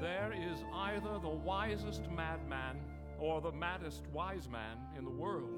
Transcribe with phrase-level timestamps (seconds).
[0.00, 2.76] There is either the wisest madman
[3.20, 5.50] or the maddest wise man in the world.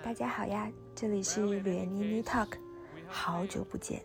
[0.00, 2.52] 大家好呀，这里是吕妮妮 Talk，
[3.08, 4.00] 好久不见。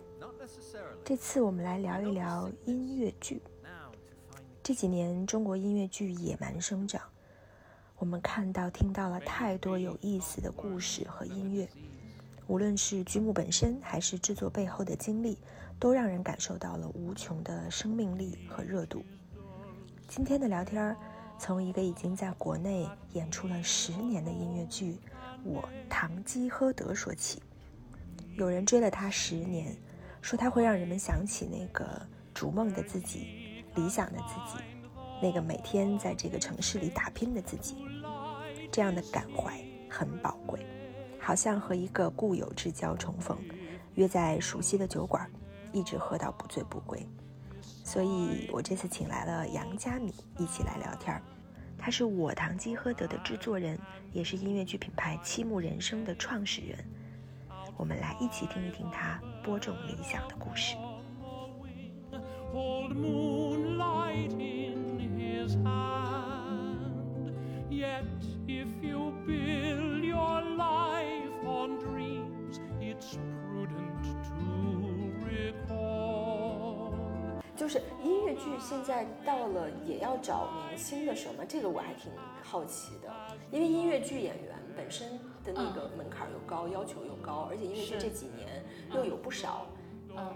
[1.04, 3.44] 这次我们来聊一聊音乐剧。
[4.64, 7.00] 这几年中国音乐剧野蛮生长，
[8.00, 11.70] 我们看到、听到了太多有意思的故事和音乐。
[12.48, 15.38] 无论是剧目本身，还是制作背后的经历，
[15.80, 19.04] 都让人感受到了无穷的生命力和热度。
[20.08, 20.96] 今天的聊天儿，
[21.38, 24.94] 从一个已经在国内演出了十年的音乐剧
[25.44, 27.42] 《我堂吉诃德》说起。
[28.36, 29.76] 有人追了他十年，
[30.22, 32.02] 说他会让人们想起那个
[32.34, 34.64] 逐梦的自己、理想的自己，
[35.22, 37.78] 那个每天在这个城市里打拼的自己。
[38.72, 40.66] 这样的感怀很宝贵。
[41.18, 43.36] 好像和一个故友之交重逢，
[43.96, 45.28] 约在熟悉的酒馆，
[45.76, 47.06] 一直喝到不醉不归。
[47.84, 51.22] 所以我这次请来了杨佳敏一起来聊天儿。
[51.78, 53.78] 他是我堂吉诃德的制作人，
[54.14, 56.80] 也是音乐剧品牌七木人生的创始人。
[57.78, 60.78] 我们来一起听一听他播种理想的故事。
[77.66, 81.44] 就是音乐剧现在到了也要找明星的时候吗？
[81.50, 82.12] 这个我还挺
[82.44, 83.12] 好奇的，
[83.50, 88.64] 因为音乐剧演员本身的那个门槛又高，要求又高，而且音乐剧这几年
[88.94, 89.66] 又有不少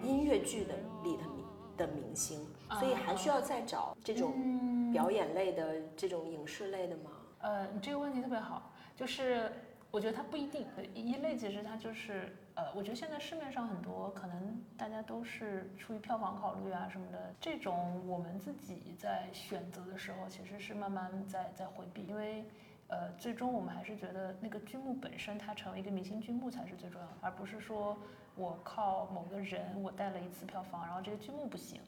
[0.02, 1.46] 音乐剧的里的明
[1.78, 2.44] 的明星，
[2.80, 7.12] 所以还需要再找这种表演类的、这种影视类的吗？
[7.42, 9.52] 呃，你这个问题特别好，就是
[9.92, 12.36] 我觉得它不一定，一类其实它就是。
[12.56, 22.44] 呃，我觉得现在市面上很多可能大家都是出于票房考虑啊什么的，这种我们自己在选择的时候，其实是慢慢在在回避，因为。
[22.92, 27.96] 呃，最终我们还是觉得那个剧目本身，它成为一个明星剧目才是最重要的，而不是说
[28.36, 31.80] 我靠某个人我带了一次票房，然后这个剧目不行。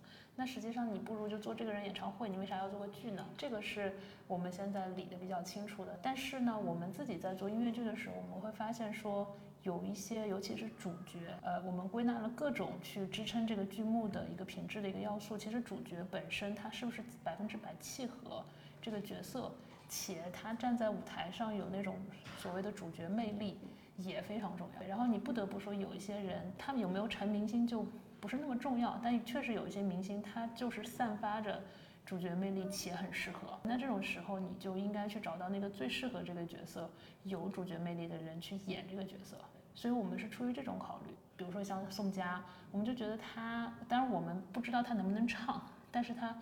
[0.41, 3.23] 那实际上你不如就做这个人演唱会，你为啥要做个剧呢？
[3.37, 3.93] 这个是
[4.27, 5.95] 我们现在理的比较清楚的。
[6.01, 15.37] 但是呢，我们自己在做音乐剧的时候，我们会发现说有一些，尤其是主角，呃，我们归纳了各种去支撑这个剧目的一个品质的一个要素。
[15.37, 18.43] 其实主角本身他是不是百分之百契合
[18.81, 19.51] 这个角色？
[19.87, 21.97] 且他站在舞台上有那种
[22.39, 23.59] 所谓的主角魅力
[23.95, 24.87] 也非常重要。
[24.87, 27.85] 然后你不得不说，有一些人他们有没有成明星就
[28.21, 31.61] 不是那么重要，但确实有一些明星他就是散发着
[32.05, 33.59] 主角魅力且很适合。
[33.63, 36.89] 那这种时候你就应该去找到那个最适合这个角色、
[37.23, 39.35] 有主角魅力的人去演这个角色。
[39.75, 41.13] 所以我们是出于这种考虑。
[41.35, 45.61] 比如说像宋佳，我们就觉得他，当然我们不知道他能不能唱，
[45.91, 46.33] 但是他。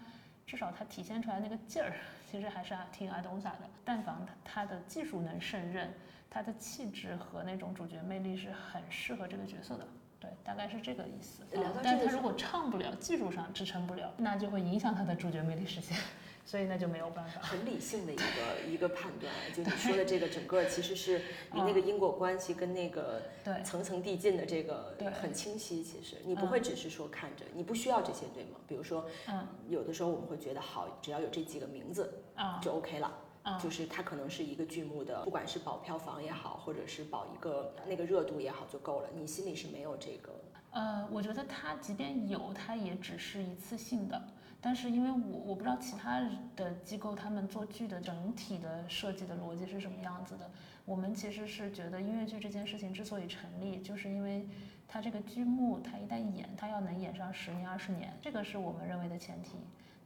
[0.46, 1.94] 至少他体现出来那个劲儿，
[2.26, 3.60] 其实还是挺阿东萨的。
[3.86, 5.94] 但凡他他的技术能胜任，
[6.28, 9.88] 他的气质和那种主角魅力是很适合这个角色的。
[10.20, 11.44] 对，大概是这个意思。
[11.82, 15.98] 但他如果唱不了，技术上支撑不了，那就会影响他的主角魅力实现。
[16.46, 17.40] 所以那就没有办法。
[17.42, 18.24] 很理性的一个
[18.68, 21.20] 一个判断，就你说的这个整个其实是
[21.54, 23.22] 你那个因果关系跟那个
[23.64, 25.84] 层层递进的这个很清晰。
[25.84, 28.58] 其实你不会只是说看着，你不需要这些对吗？
[28.68, 32.12] 比如说，嗯，有的时候我们会觉得好，只要有这几个名字
[32.60, 33.16] 就 OK 了。
[33.62, 39.10] 就是它可能是一个剧目的，不管是保票房也好，或者是保一个那个热度也好就够了。
[39.16, 40.32] 你心里是没有这个？
[40.72, 44.22] 呃，我觉得它即便有，它也只是一次性的。
[44.62, 46.22] 但是因为我我不知道其他
[46.56, 50.52] 的机构他们做剧的整体的设计的逻辑是什么样子的。
[50.84, 54.46] 我们其实是觉得音乐剧这件事情之所以成立，就是因为
[54.86, 59.52] 它这个剧目它一旦演，它要能演上十年二十年，这个是我们认为的前提。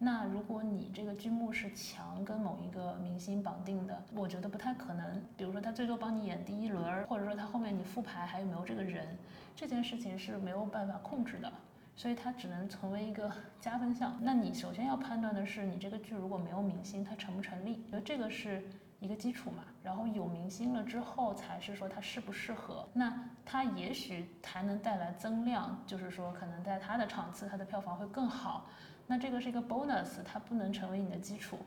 [0.03, 5.21] 那如果你这个剧目是强跟某一个明星绑定的，我觉得不太可能。
[5.37, 9.17] 比如说他最多帮你演第一轮，或者说他后面你复排还有没有这个人，
[9.55, 11.51] 这件事情是没有办法控制的。
[11.95, 13.31] 所以它只能成为一个
[13.61, 14.17] 加分项。
[14.19, 17.83] 那你首先要判断的是，你这个剧如果没有明星，它成不成立？
[17.85, 18.67] 觉得这个是
[18.99, 19.63] 一个基础嘛。
[19.83, 22.87] 然后有明星了之后，才是说它适不适合。
[22.93, 23.13] 那
[23.45, 28.65] 它也许还能带来增量，就是说可能在它的场次，它的票房会更好。
[29.07, 31.57] 那这个是一个 bonus，它不能成为你的基础。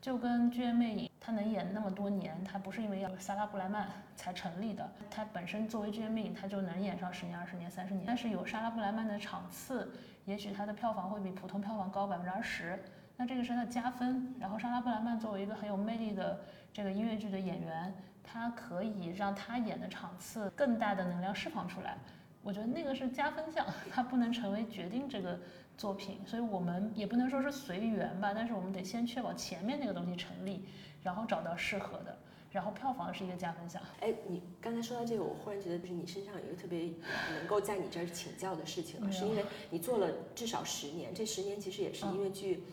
[0.00, 8.04] 就跟剧院魅影，它能演那么多年，它不是因为要萨拉布莱曼才成立的，它本身作为剧院魅影，它就能演上十年、二十年、三十年。
[8.06, 9.90] 但是有莎拉布莱曼的场次，
[10.26, 12.78] 也许它的票房会比普通票房高百分之二十，
[13.16, 14.34] 那这个是他加分。
[14.38, 16.38] 然后莎拉布莱曼作为一个很有魅力的
[16.72, 21.96] 这个音乐剧的演员，他可以让他演的场次更大的能量释放出来。
[22.42, 25.36] 我觉得那个是加分项，它不能成为决定这个
[25.76, 30.64] 作品，所以我们也不能说是随缘吧，但是我们得先确保前面那个东西成立，
[31.02, 32.16] 然后找到适合的，
[32.50, 33.82] 然后票房是一个加分项。
[34.00, 36.90] 哎，你刚才说到这个，我忽然觉得就是你身上有一个特别
[37.38, 42.64] 能够在你这儿请教的事情了，是因为你做了至少十年，这十年其实也是音乐剧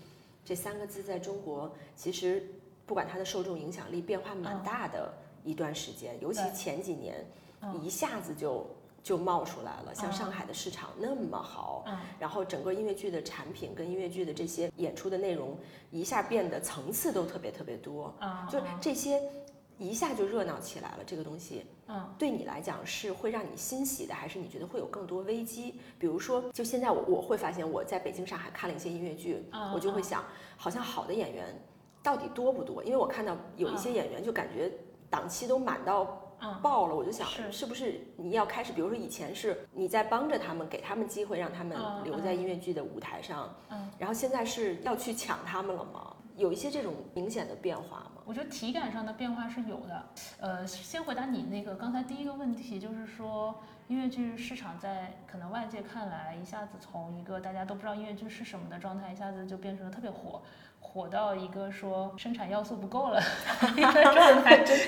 [0.46, 2.48] 这三个字在中国其实
[2.86, 5.14] 不管它的受众影响力变化蛮大的
[5.44, 7.26] 一段时间，尤其前几年
[7.82, 8.66] 一下子就。
[9.04, 11.84] 就冒出来了，像上海的市场那么好，
[12.18, 15.58] 然后整个音乐剧的产品跟音乐剧的这些演出的内容
[15.92, 18.16] 一下变得层次都特别特别多，
[18.50, 19.22] 就这些
[19.78, 21.00] 一下就热闹起来了。
[21.06, 25.76] 这个东西，嗯对你来讲是会让你欣喜的，还是你觉得会有更多危机？
[26.00, 30.24] 比如说，就现在我我会发现我在北京、上海看了一些音乐剧，我就会想，
[30.56, 31.62] 好像好的演员
[32.02, 32.82] 到底多不多？
[32.86, 34.72] 因为我看到有一些演员就感觉
[35.10, 36.22] 档期都满到。
[36.62, 46.16] 爆了，我就想是不是你要开始，比如说以前是你在帮着他们，给他们机会，让他们留在音乐剧的舞台上，嗯，然后现在是要去抢他们了吗？
[46.36, 48.22] 有一些这种明显的变化吗？
[48.26, 50.04] 我觉得体感上的变化是有的。
[50.40, 53.54] 呃，先回答你那个刚才第一个问题，就是说
[53.88, 60.42] 音乐剧市场在可能外界看来，一下子从一个大家都不知道音乐剧是什么的状态，一下子就变成了特别火。
[60.94, 63.20] 火到一个说生产要素不够了，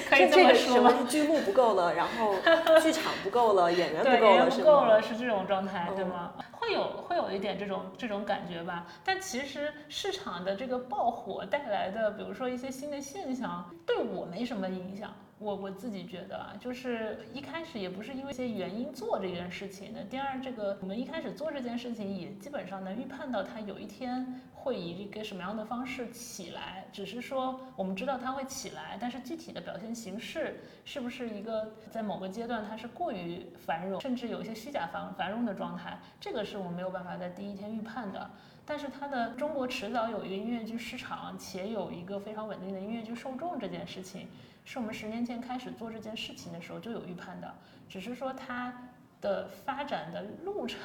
[0.07, 0.93] 可以这么说吗？
[1.09, 2.35] 剧目不够了，然后
[2.79, 6.33] 剧场不够了，演员不够了，不够了，是这种状态，对吗？
[6.51, 8.85] 会有会有一点这种这种感觉吧。
[9.03, 15.11] 但其实市场的这个爆火带来的，比如说一些新的现象，对我没什么影响。
[15.37, 20.01] 我我自己觉得啊，就是一开始也不是因为一些原因做这件事情的。
[20.05, 26.85] 第二，这个我们一开始做这件事情，也基本上能预判到它有一天会以一个什么样的方式起来。
[26.93, 38.31] 只是说我们知道它会起来，但是具体的表现形式是不是一个在某个阶段它是过于繁荣，甚至有一些虚假繁繁荣的状态，这个是我们没有办法在第一天预判的。
[38.65, 44.27] 但是它的中国迟早有一个音乐剧市场，且有一个非常稳定的音乐剧受众这件事情。
[44.65, 47.53] 是我们十年前开始做这件事情的时候就有预判的，
[47.87, 48.89] 只是说它
[49.21, 50.79] 的发展的路程、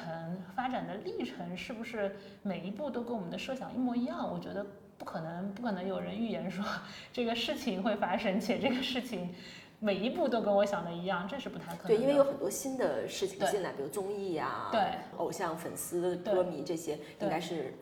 [0.55, 4.31] 发展的历程是不是每一步都跟我们的设想一模一样？
[4.31, 4.63] 我觉得
[4.99, 6.63] 不可能，不可能有人预言说
[7.11, 9.33] 这个事情会发生，且这个事情
[9.79, 11.97] 每一步都跟我想的一样，这是不太可能。
[11.97, 17.73] 对，因为有很多新的事情进来，比如综艺啊，对，偶像、粉丝、歌迷这些，应该是。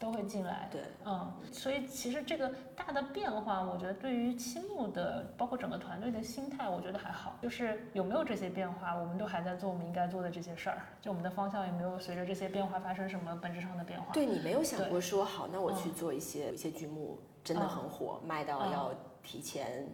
[0.00, 7.36] 都会进来，对，嗯，所以其实这个大的变化，我觉得对于青木的，包括整个团队的心态，我觉得还好。
[7.42, 14.10] 就是有没有这些变化，我们都还在做我们应该做的这些事儿，就我们的方向也没有随着这些变化发生什么本质上的变化。
[14.14, 19.86] 对你没有想过说，好，那我去做一些一些剧目真的很火，卖到要提前。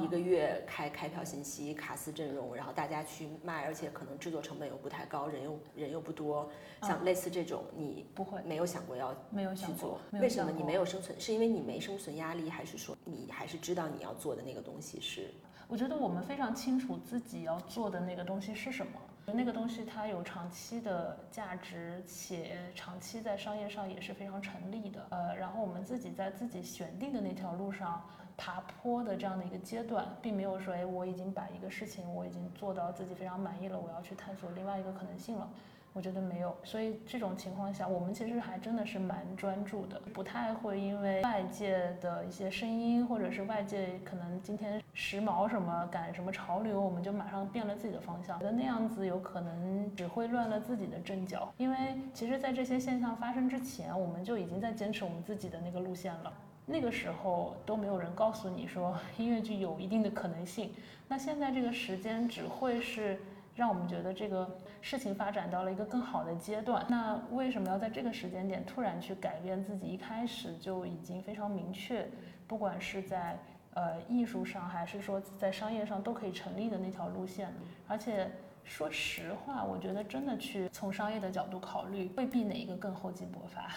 [0.00, 6.48] 一个月开开票信息，卡司阵容，然后大家去卖，而且可能制作成本又不太高，人又人又不多，
[6.82, 10.00] 像类似这种，你不会没有想过要没有去做？
[10.12, 11.18] 为什么你没有生存？
[11.20, 15.30] 是因为你没生存压力，还是说你还是知道你要做的那个东西是？
[15.68, 18.92] 我觉得我们非常清楚自己要做的那个东西是什么，
[19.26, 25.06] 那个东西它有长期的价值，且长期在商业上也是非常成立的。
[25.10, 28.02] 呃，然后我们自己在自己选定的那条路上。
[28.36, 35.48] 爬坡的这样的一个阶段，并没有说，哎，我已经把一个事情我已经做到自己非常满意了，我要去探索另外一个可能性了。
[35.94, 48.38] 我觉得没有，所以这种情况下，我们其实还真的是蛮专注的，不太会因为外界的一些声音，或者是外界可能今天时髦什么赶什么潮流，我们就马上变了自己的方向。
[48.38, 51.76] 觉得那样子有可能只会乱了自己的阵脚，因为
[52.14, 56.32] 其实，在这些现象发生之前，我们就已经在坚持我们自己的那个路线了。
[56.72, 60.72] 那个时候都没有人告诉你说音乐剧有一定的可能性，
[61.06, 63.20] 那现在这个时间只会是
[63.54, 66.82] 让我们觉得这个事情发展到了一个更好的阶段。
[66.88, 72.08] 那为什么要在这个时间点突然去改变自己一开始就已经非常明确，
[72.48, 73.38] 不管是在
[73.74, 77.52] 呃艺术上还是说在商业上都可以成立的那条路线？
[77.86, 78.30] 而且
[78.64, 83.70] 说实话，我觉得真的去从商业的角度考虑，未必哪一个更厚积薄发。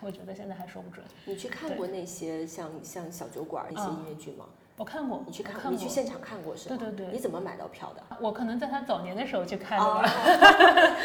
[0.00, 1.04] 我觉得现在还说不准。
[1.24, 4.46] 你去看过那些像像小酒馆那些音乐剧吗？
[4.76, 5.22] 我看过。
[5.26, 5.70] 你去看过？
[5.70, 6.76] 你去现场看过是吗？
[6.78, 7.12] 对对对。
[7.12, 8.02] 你怎么买到票的？
[8.20, 10.02] 我可能在他早年的时候去看的吧。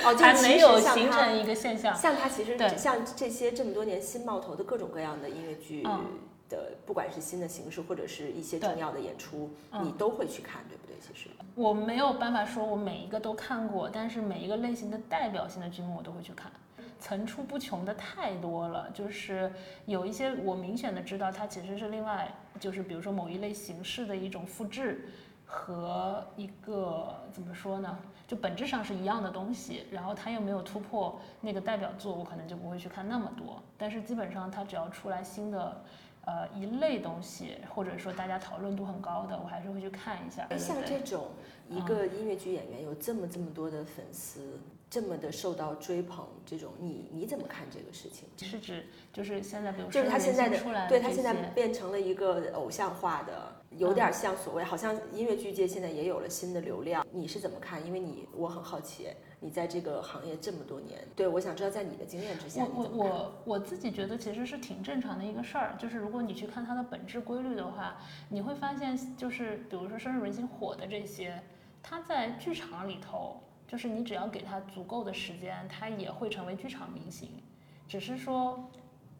[0.05, 1.95] 哦， 还没有形成一个现象。
[1.95, 5.83] 像他其实像这些这么多年新冒头的各种各样的音乐剧
[6.49, 9.49] 的，不管是新的形式或者是一些重要的演出，
[9.81, 10.95] 你都会去看，对不对？
[10.99, 16.51] 其实我没有办法说我每一个都看过，但是每一个类型的代表性的剧目我都会去看。
[16.99, 19.51] 层出不穷的太多了，就是
[19.85, 25.09] 有一些我明显的知道它其实是另外，就是比如说某一类形式的一种复制。
[25.45, 27.99] 和一个怎么说呢？
[28.25, 33.61] 就本质上是一样的东西，然后它又没有突破那个代表作，我可能就不会去看那么多。
[33.77, 35.83] 但是基本上它只要出来新的，
[36.25, 40.47] 呃一类东西，或者说大家讨论度很高的，我还是会去看一下。
[40.57, 41.27] 像这种
[41.69, 44.59] 一个音乐剧演员有这么这么多的粉丝。
[44.89, 48.27] 这么的受到追捧，这种你你怎么看这个事情？
[48.37, 57.03] 是指就是现在，比如就是他现在的，对他现在变变成了一个偶像化的，有点像所谓，好像音乐剧界现在也有了新的流量。
[57.11, 57.83] 你是怎么看？
[57.83, 59.07] 因为你我很好奇，
[59.43, 65.75] 你在这个行业这么多年，对我想知道在你的经验之下，我我我我自己觉得其实是挺正常的一个事儿。
[65.77, 67.97] 就是如果你去看它的本质规律的话，
[68.29, 71.43] 你会发现，就是比如说深入人心火的这些，
[71.81, 73.39] 它在剧场里头。
[73.65, 77.27] 就是你只要给他足够的时间，他也会成为剧场明星。
[77.87, 78.69] 只是说，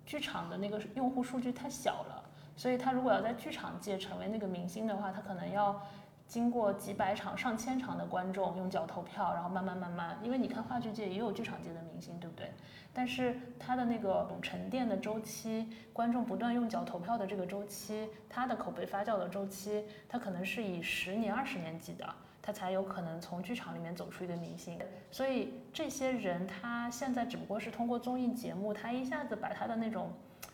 [0.06, 2.24] 剧场的那个用户数据太小了，
[2.56, 5.82] 所以他如果要在剧场界成为那个明星的话，他可能要
[6.34, 10.18] 经过几百场、上千场的观众用脚投票，然后慢慢慢慢。
[10.24, 12.52] 因为你看话剧界也有剧场界的明星，对不对？
[12.92, 22.04] 但是他的那个沉淀的周期，观众不断用脚投票的这个周期，他的口碑发酵的周期，他可能是以十年、二十年计的。
[22.42, 24.78] 他才有可能从剧场里面走出一个明星，
[25.12, 30.12] 所以这些人他现在只不过是通过综艺节目，他一下子把他的那种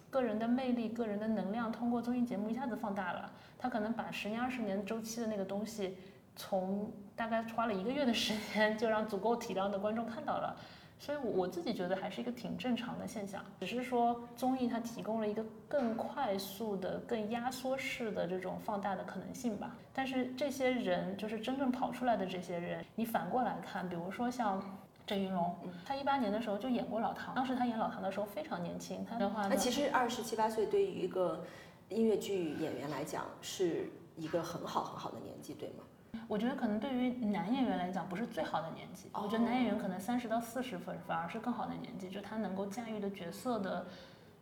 [0.10, 3.32] 个人的魅力、个人的能量通过综艺节目一下子放大了。
[3.58, 5.98] 他可能把十年、二十年周期的那个东西，
[6.36, 10.56] 从大概花了一个月的时间，就让足够体量的观众看到了。
[11.02, 19.78] 所以，我自己觉得还是一个挺正常的现象，只是说综艺它提供了一个更快速的、更压缩式的这种放大的可能性吧。
[19.94, 24.62] 但是这些人，就是真正跑出来的这些人，你反过来看，比如说像
[25.10, 31.44] 郑云龙，他一八年的时候就演过老唐，当时他演老唐的时候非常年轻，他的话，那其实二十七八岁对于一个
[31.88, 36.22] 音乐剧演员来讲是一个很好很好的年纪，对吗？
[36.28, 43.88] 我觉得可能对于男演员来讲不是最好的年纪，我觉得男演员可能三十到四十分反而是更好的年纪，就他能够驾驭的角色的，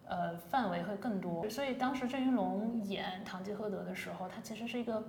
[0.05, 1.49] 呃范围会更多。
[1.49, 5.01] 所以当时郑云龙演《堂吉诃德》的时候，他其实是一个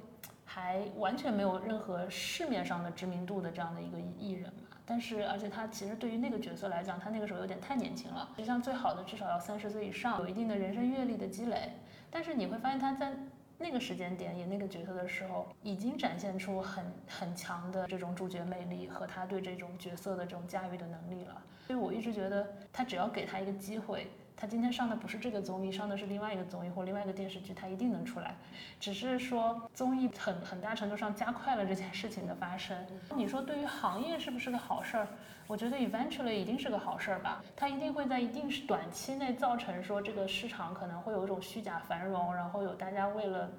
[0.45, 4.68] 还完全没有任何市面上的知名度的这样的一个艺人嘛。
[4.89, 11.73] 但是而且他其实对于那个角色来讲，他那个时候有点太年轻了，就像最好的至少要三十岁以上，有一定的人生阅历的积累。
[12.11, 13.13] 但是你会发现他在。
[13.61, 21.43] 那个时间点演那个角色的时候，已经展现出很很强的这种主角魅力和他对这种角色的这种驾驭的能力了。
[21.67, 24.07] 所以我一直觉得，他只要给他一个机会，
[24.41, 28.37] 他今天上的不是这个综艺，上的是另外一个综艺或另外一个电视剧，他一定能出来。
[28.79, 32.77] 只是说综艺很很大程度上加快了这件事情的发生。
[33.17, 35.09] 你说对于行业是不是个好事儿？
[35.49, 43.51] 我觉得 eventually 一定是个好事儿吧，它一定会在一定是短期内造成说这个市场可能会有一种虚假繁荣，然后有大家为了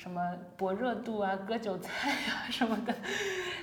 [0.00, 2.94] 什么博热度啊、割韭菜啊 什么的，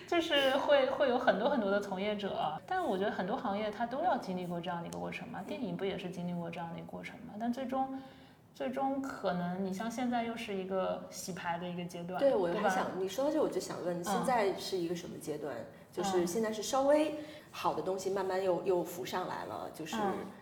[0.06, 2.54] 就是会会有很多很多的从业者。
[2.68, 7.34] 但我觉得很多行业它都要经历过这样的一个过程嘛，电影不也是经历过这样的一个过程嘛？
[7.40, 8.00] 但最终，
[8.54, 15.56] 最终可能你像现在又是一个洗牌的一个阶段，对我还想你说到这，我就想问，现在是一个什么阶段？
[15.92, 17.16] 就是现在是稍微。
[17.50, 19.96] 好的东西慢慢又又浮上来了，就是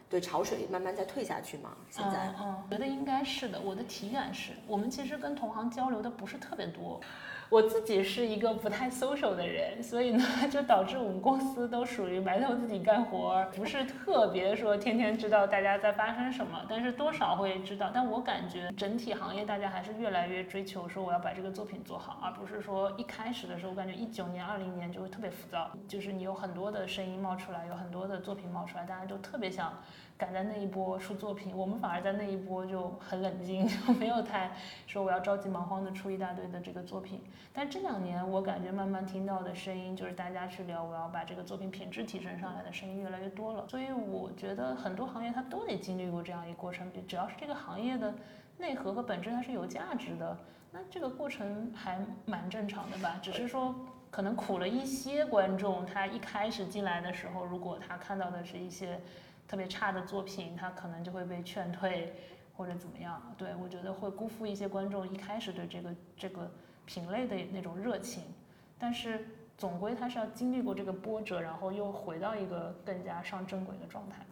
[0.09, 1.71] 对潮水慢慢在退下去嘛。
[1.89, 3.59] 现在，嗯，觉得应该是的。
[3.59, 7.01] 我的体感是，我们其实跟同行交流的不是特别多。
[7.47, 17.91] 我自己是一个不太 social 的人，所以呢， 就导致我们公司都属于埋头自己干活，不是特别说天天知道大家在发生什么，但是多少会知道。
[17.93, 29.71] 但我感觉整体行业大家还是越来越追求说我要把这个作品做好，而不是说一开始的时候，我感觉一九年、二零年就会特别浮躁，就是你有很多的声音冒出来，有很多的作品冒出来，大家就特别想。
[30.17, 34.49] 赶在那一波出作品，我们反而在那一波就很冷静， 就没有太
[34.87, 37.21] 说我要着急忙慌的出一大堆的这个作品。
[37.51, 43.67] 但这两年我感觉慢慢听到的声音，就是大家去聊我要把这个作品品质提升上来的声音越来越多了。
[43.67, 48.13] 所以我觉得很多行业它都得经历过这样一个过程，只要是这个行业的
[48.57, 50.37] 内核和本质它是有价值的，
[50.71, 53.19] 那这个过程还蛮正常的吧。
[53.21, 53.75] 只是说
[54.09, 58.97] 可能苦了一些观众，他一开始进来的时候，如果他看到的是一些。
[59.47, 62.13] 特别差的作品，他可能就会被劝退，
[62.55, 63.21] 或者怎么样？
[63.37, 66.51] 对我觉得会辜负一些观众一开始对这个这个
[66.85, 68.23] 品类的那种热情。
[68.77, 69.25] 但是
[69.57, 74.25] 总归他是要经历过这个波折，然后又回到一个更加上正轨的状态。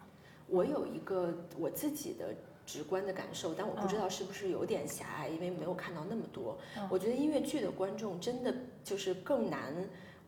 [0.48, 6.58] 我有一个我自己的直观的感受，但我不知道是不是有点狭隘，因为没有看到那么多。
[6.90, 8.54] 我觉得音乐剧的观众真的
[8.84, 9.74] 就是更难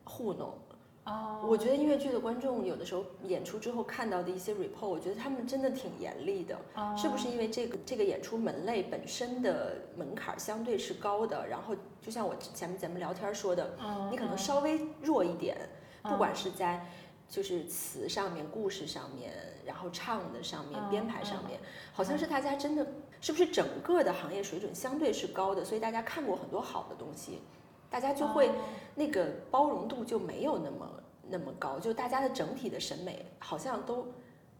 [0.03, 0.57] 糊弄。
[1.05, 6.57] 哦，我觉得音乐剧的观众有的时候演出之后看到的一些 report，我觉得他们真的挺严厉的。
[6.97, 11.47] 是不是因为这个这个演出门类本身的门槛相对是高的？
[11.47, 13.75] 然后就像我前面咱们聊天说的，
[14.09, 15.55] 你可能稍微弱一点，
[16.01, 16.87] 不管是在
[17.29, 19.31] 就是词上面、故事上面，
[19.63, 21.59] 然后唱的上面、编排上面，
[21.93, 22.85] 好像是大家真的
[23.21, 27.41] 是不是整个的行业水准相对是高的，所以大家看过很多好的东西。
[27.89, 28.51] 大家就会
[28.95, 30.89] 那个包容度就没有那么
[31.29, 34.07] 那么高，就大家的整体的审美好像都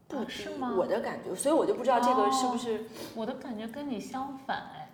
[0.08, 4.90] 不是吗，我的感觉，所以我就不知道这个是不是我的感觉跟你相反哎，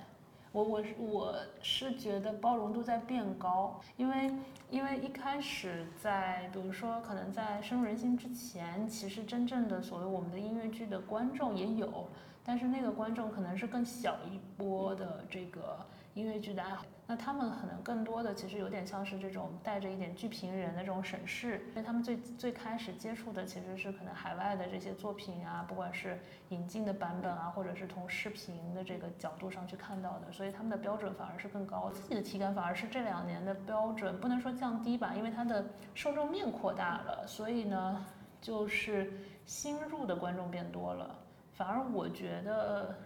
[0.53, 4.31] 我我我是觉得包容度在变高，因为
[4.71, 12.09] 因为一开始在比如说可能在深入人心之前，其实真正的所谓我们的音乐剧的观众也有，
[12.43, 15.79] 但是那个观众可能是更小一波的这个
[16.15, 16.85] 音乐剧的爱好。
[17.05, 26.19] 那他们可能更多的其实有点像是这种带着一点剧评人的这种审视，因为他们最最开始接触的其实是可能海外的这些作品啊，不管是
[26.51, 31.91] 引进的版本啊，或者是从视频的这个角度上去看到的，所以他们的标准反而是更高。
[31.91, 35.63] 自己的体感反而是这两年的标准不能说降低吧，因为它的
[35.95, 38.07] 受众面扩大了，所以呢，
[38.41, 39.13] 就是
[39.45, 41.19] 新入的观众变多了，
[41.53, 42.97] 反而我觉得。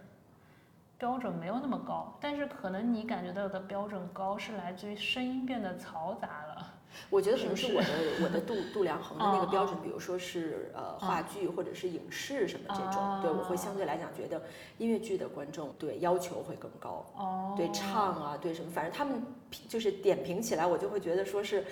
[0.97, 6.73] 标准没有那么高，但是可能你感觉到的标准高是来自于声音变得嘈杂了。
[7.11, 7.87] 我觉得可能是我的
[8.23, 14.41] 我的度度量衡的那个标准，比如说是呃话剧或者是影视什么这种，对我会相对来讲觉得
[14.79, 17.05] 音乐剧的观众对要求会更高。
[17.15, 19.21] 哦，对唱啊，对什么，反正他们
[19.67, 21.63] 就是点评起来，我就会觉得说是，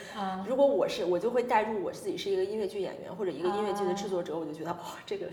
[0.47, 4.77] 如果我是我就会带入我自己是一个音乐剧演员或者一个音乐剧的制作者，我就觉得哦
[5.07, 5.25] 这个。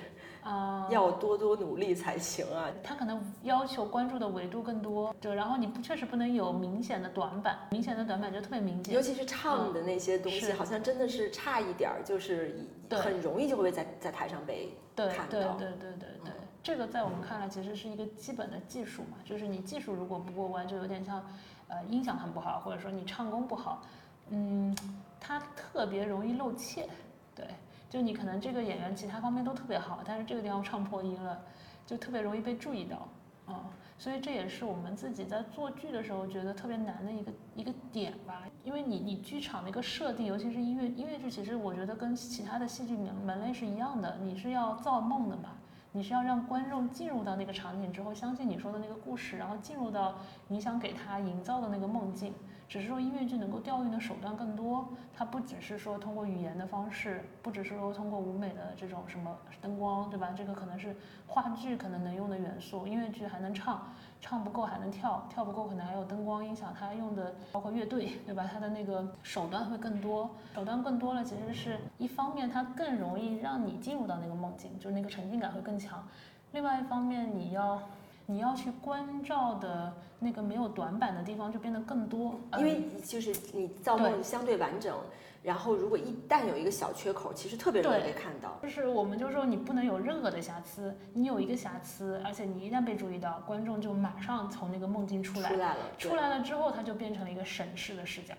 [0.43, 2.69] 啊，要多多努力才行啊！
[2.83, 8.93] 他可能要求关注的维度更多，对，然后你不确实不能有明显的短板，明显的短板就特别明显。
[8.93, 12.59] 尤其是唱的那些东西，好像真的是差一点儿，就是
[12.91, 15.31] 很容易就会在在台上被看到。
[15.31, 21.25] 对对对对对对，这个在我们看来其实是一个基本的技术嘛，就是你技术如果不过关，就有点像，
[21.69, 23.83] 呃，音响很不好，或者说你唱功不好，
[24.31, 24.77] 嗯，
[25.21, 26.89] 它特别容易露怯，
[27.33, 27.47] 对。
[27.93, 31.39] 就你可能这个演员其他方面都特别好，但是这个地方唱破音了，
[31.85, 33.07] 就特别容易被注意到，
[33.45, 38.45] 啊，所以这也是我们自己在做剧的时候觉得特别难的一个一个点吧。
[38.65, 45.51] 因为你你剧场的一个设定，尤其是音乐音乐剧，其实我觉得跟其他的戏剧门门类是一样的，你是要造梦的嘛，
[45.93, 50.15] 你是要让观众进入到那个场景之后，相信你说的那个故事，然后进入到
[50.49, 52.33] 你想给他营造的那个梦境。
[52.73, 60.31] 只是说音乐剧能够调用的手段更多，它不只是说通过语言的方式，不只是说通过舞美的这种什么灯光，对吧？
[60.35, 68.49] 这个可能是话剧可能能用的元素，音乐剧还能唱，唱不够还能跳，跳不够可能还有灯光音响，它用的包括乐队，对吧？
[68.51, 76.09] 它的那个手段会更多，手段更多了，其实是一方面它更容易让你进入到那个梦境，就是那个沉浸感会更强，
[76.53, 77.83] 另外一方面你要。
[78.27, 84.97] 你要去关照的那个没有短板的地方就变得更多，因为就是你造梦相对完整，
[85.43, 88.59] 然后如果一旦有一个小缺口，其实特别容易被看到。
[88.63, 98.35] 就是我们就说你不能有任何的瑕疵，你有一个瑕疵，而且你一旦被注意到，观众就马上从那个梦境出来，出来了，出来了之后，它就变成了一个审视的视角，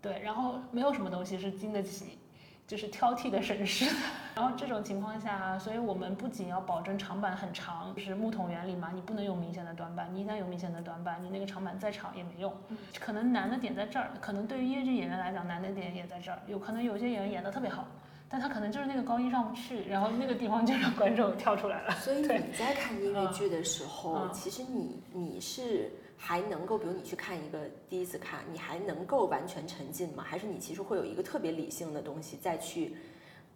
[0.00, 2.18] 对，然后没有什么东西是经得起。
[2.66, 3.84] 就是挑剔的审视，
[4.34, 12.52] 然后这种情况下，所以我们不仅要保证长板很长，就是木桶原理嘛，你不能有明显的短板，你一旦有明显的短板，你那个长板再长也没用。
[12.98, 17.86] 可能难的点在这儿，可能对于音乐剧演员来讲难的点也在这儿，有可能有些演员演得特别好，
[18.28, 21.90] 但他可能就是那个高音上不去，然后那个地方就让观众跳出来了。
[22.00, 25.90] 所以你在看音乐剧的时候，其实你你是。
[26.16, 30.24] 还能够，比如你去看一个第一次看，你还能够完全沉浸吗？
[30.26, 32.96] 还是你其实会有一个特别理性的东西再去，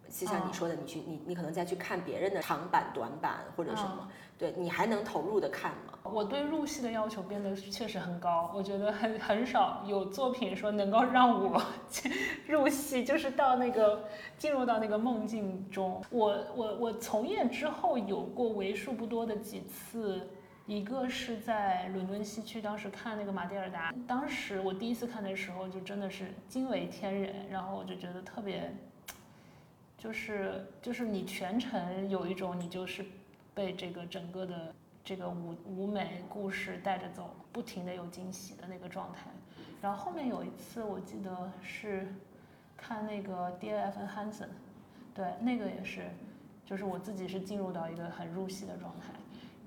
[0.09, 5.93] 就像你说的，你去你你可能再去看别人的长板、短板或者什么，对你还能投入的看吗？
[6.03, 11.61] 我对入戏的要求变得确实很高，我觉得很很少有作品说能够让我
[12.47, 14.03] 入戏，就是到那个
[14.37, 16.01] 进入到那个梦境中。
[16.09, 20.27] 我我我从业之后有过为数不多的几次。
[20.69, 28.71] 一个是在伦敦西区，当时看那个马蒂尔达，当时我第一次看的时候就真的是惊为天人，然后我就觉得特别，
[29.97, 33.03] 就是就是你全程有一种你就是
[33.55, 34.71] 被这个整个的
[35.03, 39.21] 这个舞舞美故事带着走，不停的有惊喜的那个状态。
[39.81, 42.13] 然后后面有一次我记得是
[42.77, 44.49] 看那个 D F N Hansen，
[45.15, 46.03] 对，那个也是，
[46.63, 49.07] 就是我自己是进入到一个很入戏的状态。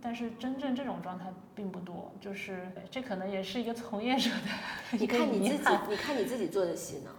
[0.03, 4.49] 但是真正这种状态并不多，就是这可能也是一个从业者的。
[4.99, 7.11] 你看你自己，你看你自己做的戏呢？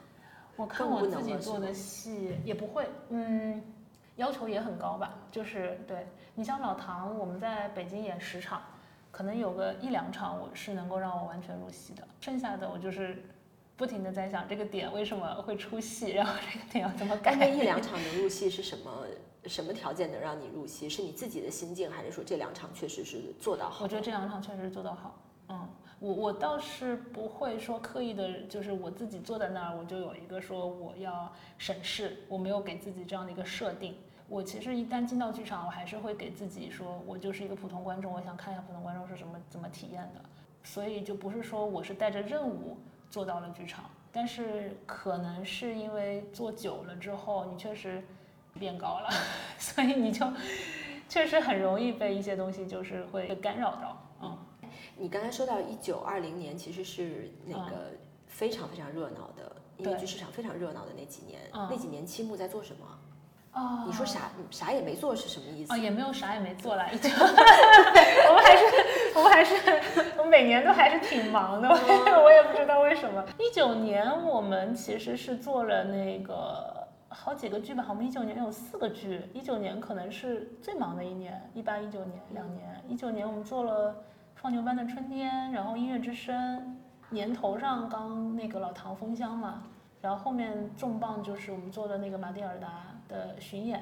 [0.57, 3.63] 我看我自己做的戏也不会，嗯，
[4.17, 5.15] 要求也很高吧。
[5.31, 8.61] 就是对你像老唐，我们在北京演十场，
[9.11, 13.23] 可能有个一两场我是能够让我完全入戏的，剩下的我就是
[13.75, 17.35] 不停的在想这个点为什么会出戏，然后这个点要怎么改。
[17.35, 19.05] 那一两场能入戏是什么？
[19.45, 20.87] 什么条件能让你入戏？
[20.87, 23.83] 是你自己的心境，还是说这两场确实是做到好？
[23.83, 25.19] 我觉得这两场确实做到好。
[25.49, 25.67] 嗯，
[25.99, 33.97] 我我倒是不会说刻意的，就是我自己坐在那儿，我就有一个说我要审视，我没有给自己这样的一个设定。
[34.29, 40.21] 我其实一旦进到剧场，我还是会给自己说，我就是一个普通观众，我想看一下普通观众是什么怎么体验的。
[40.63, 42.77] 所以就不是说我是带着任务
[43.13, 48.03] 坐到了剧场，但是可能是因为做久了之后，你确实。
[48.59, 49.09] 变高了，
[49.57, 50.23] 所以你就
[51.09, 53.97] 确实很容易被一些东西就是会干扰到。
[54.21, 54.37] 嗯，
[54.95, 57.97] 你刚才说到一九二零年，其实是那个
[58.27, 61.41] 非常非常热闹的音乐剧市场非常热闹的那几年。
[61.51, 62.85] 那几年七木在做什么？
[63.53, 65.73] 哦，你说啥啥也没做是什么意思？
[65.73, 68.65] 哦，也没有啥也没做了， 我们还是
[69.15, 69.55] 我们还是
[70.17, 73.23] 我每年都还是挺忙的，我也不知道为什么。
[73.37, 76.81] 一九年我们其实是做了那个。
[77.15, 83.91] 好几个剧吧，我们一九年有四个剧，一九年可能是最忙的一年，一八一九年两年，一九年我们做了
[84.33, 86.35] 《放牛班的春天》，然后《音乐之声》，
[87.09, 89.61] 年头上刚那个老唐封箱嘛，
[90.01, 92.67] 然后后面重磅就是我们做的那个马蒂尔达
[93.13, 93.81] 的巡演。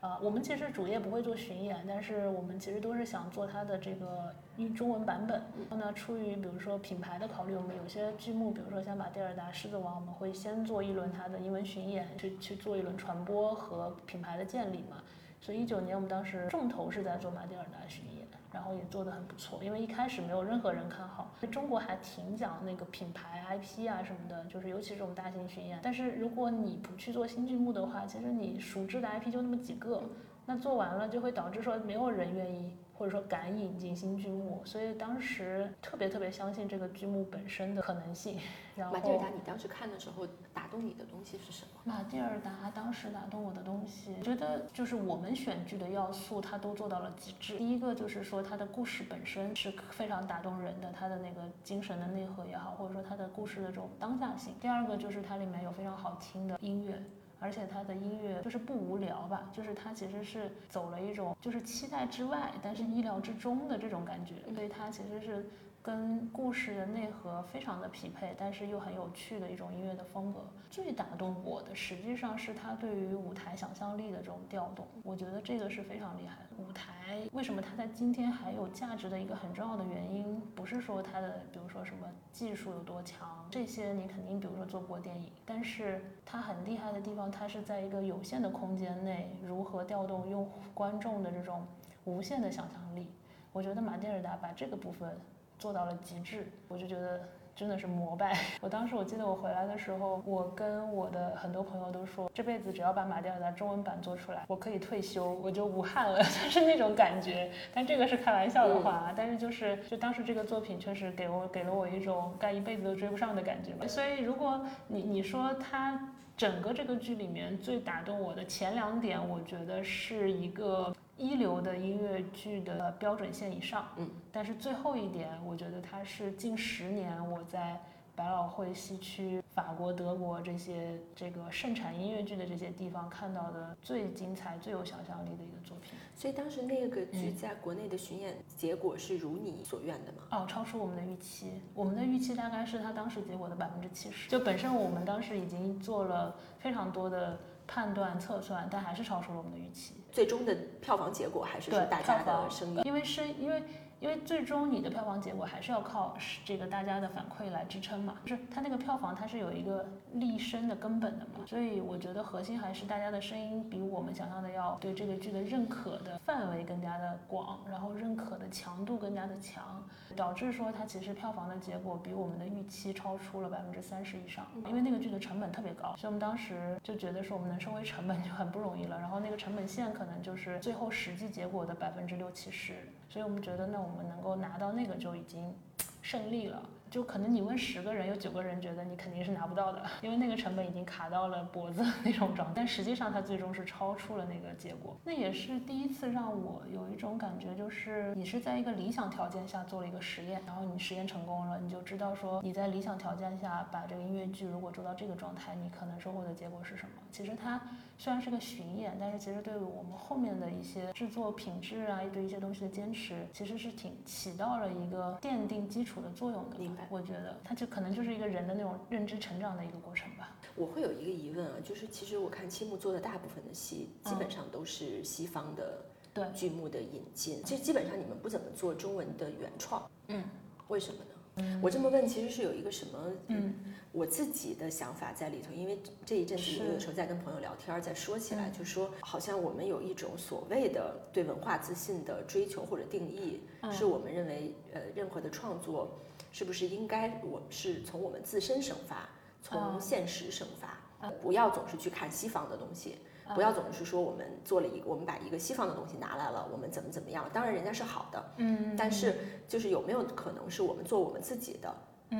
[0.00, 5.42] 啊，我们其实主业不会做巡演，但是我们其实都是想做它的这个英中文版本。
[5.68, 15.02] 然后呢，出于比如说品牌的考虑，我们有些剧目，比如说像《马蒂尔达》《狮子王》，我们会先做一轮它的英文巡演，去去做一轮传播和品牌的建立嘛。
[15.38, 18.19] 所以一九年我们当时重头是在做《马蒂尔达》巡演。
[18.52, 21.34] 然后也做得很不错，因为一开始没有任何人看好。
[21.50, 25.78] 中国还挺讲那个品牌 IP 啊什么的，就是尤其这种大型巡演。
[25.82, 30.02] 但是如果你不去做新剧目的话，其实你熟知的 IP 就那么几个，
[30.46, 32.76] 那做完了就会导致说没有人愿意。
[33.00, 38.38] 或者说敢引进新剧目，所以当时特别特别相信这个剧目本身的可能性。
[38.76, 41.80] 然后马蒂尔达，你当时看的时候打动你的东西是什么？
[41.84, 47.56] 马蒂尔达当时打动我的东西，我觉得就是我们选剧的要素，它都做到了极致。
[47.56, 54.54] 第一个就是说它的故事本身是非常打动人的，它的那个精神的内核也好，或者说它的故事的这种当下性。
[54.60, 57.02] 第二个就是它里面有非常好听的音乐。
[57.40, 65.50] 而且他的音乐就是不无聊吧，就是他其实是走了一种就是期待之外，但是意料之中的这种感觉，所以他其实是。
[65.82, 70.40] 跟故事的内核非常的匹配，但是又很有趣的一种音乐的风格。
[70.70, 76.62] 最打动我的实际上是他对于舞台想象力的这种调动，我觉得这个是非常厉害的。
[76.62, 91.66] 舞台为什么它在今天还有价值的一个很重要的原因，不是说它的比如说什么技术有多强，这些你肯定比如说做过电影，但是它很厉害的地方，它是在一个有限的空间内如何调动用观众的这种
[92.04, 93.06] 无限的想象力。
[93.50, 95.18] 我觉得马蒂尔达把这个部分。
[95.60, 97.20] 做到了极致，我就觉得
[97.54, 98.34] 真的是膜拜。
[98.62, 107.50] 我当时我记得我回来的时候，我跟我的很多朋友都说，这辈子只要把马蒂尔达中文版做出来，我可以退休，我就无憾了， 就是那种感觉。
[107.74, 113.86] 但这个是开玩笑的话啊，但是就是就当时这个作品确实给我给了我一种干一辈子都追不上的感觉嘛。
[113.86, 116.00] 所以如果你你说它
[116.38, 120.90] 整个这个剧里面最打动我的前两点，我觉得是一个。
[121.20, 127.78] 一流的音乐剧的标准线以上，嗯，但是最后一点，我觉得它是近十年我在
[128.16, 135.92] 百老汇西区、法国、德国这些这个盛产音乐剧的这些地方看到的最精彩、最有想象力的一个作品。
[136.14, 140.22] 所以当时那个剧在国内的巡演结果是如你所愿的吗？
[140.30, 141.52] 哦，超出我们的预期。
[141.74, 144.28] 我们的预期大概是它当时结果的百分之七十。
[144.30, 147.38] 就本身我们当时已经做了非常多的
[147.72, 149.94] 判断测算，但还是超出了我们的预期。
[150.10, 153.56] 最终的票房结果还是说大家的声音，因为声因为。
[153.56, 153.62] 因为
[154.00, 169.84] 因为最终你的票房结果还是要靠这个大家的反馈来支撑嘛，就是它那个票房它是有一个立身的根本的嘛，所以我觉得核心还是大家的声音比我们想象的要对这个剧的认可的范围更加的广，然后认可的强度更加的强，
[170.16, 182.76] 导致说它其实票房的结果比我们的预期超出了百分之三十以上，因为那个剧的成本特别高，所以我们当时就觉得说我们能收回成本就很不容易了，然后那个成本线可能就是最后实际结果的百分之六七十。
[183.10, 185.52] 所以我们觉得，那我们能够拿到那个就已经
[186.00, 186.62] 胜利了。
[186.90, 192.52] 就可能你问十个人，有九个人觉得你肯定是拿不到的，因为那个成本已经卡到了脖子那种状态。
[192.56, 194.96] 但实际上它最终是超出了那个结果。
[195.04, 206.90] 那也是第一次让我有一种感觉，就是你是在一个理想条件下做了一个实验，然后你实验成功了，你就知道说你在理想条件下把这个音乐剧如果做到这个状态，你可能收获的结果是什么？
[207.12, 207.60] 其实它
[207.98, 216.79] 虽然是个巡演，但是其实对于我们后面的一些制作品质啊，对一些东西的坚持，其实是挺起到了一个奠定基础的作用的。
[216.88, 220.36] 我觉得它就可能就是一个人的那种认知成长的一个过程吧。
[220.56, 226.24] 我会有一个疑问啊，就是其实我看青木做的大部分的戏，基本上都是西方的对。
[226.34, 230.24] 剧目的引进，其实基本上你们不怎么做中文的原创，嗯，
[230.68, 231.60] 为什么呢？
[231.62, 233.54] 我这么问其实是有一个什么，嗯，
[233.92, 243.40] 我自己的想法在里头，因为这一阵子我有时候在跟朋友聊天，在说起来，就说好像我们有一种所谓的对文化自信的追求或者定义，
[243.72, 245.98] 是我们认为呃任何的创作
[246.30, 249.08] 是不是应该我是从我们自身生发，
[249.42, 252.98] 从现实生发，不要总是去看西方的东西。
[253.32, 257.30] 不要总是说我们做了一个，我们把一个西方的东西拿来了，我们怎么怎么样？
[257.32, 259.14] 当然人家是好的，嗯，但是
[259.46, 261.72] 就是有没有可能是我们做我们自己的，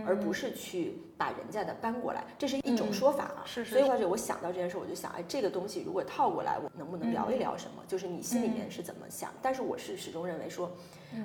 [0.07, 2.25] 而不是去把人家的搬过来？
[2.39, 3.43] 这是一种说法啊。
[3.45, 3.73] 是是。
[3.73, 7.83] 所以或者我想到这件事，我就想，哎，这个东西如果套过来，我能不能聊一聊什么？
[7.89, 9.33] 就是你心里面是怎么想？
[9.43, 10.71] 但是我是始终认为说。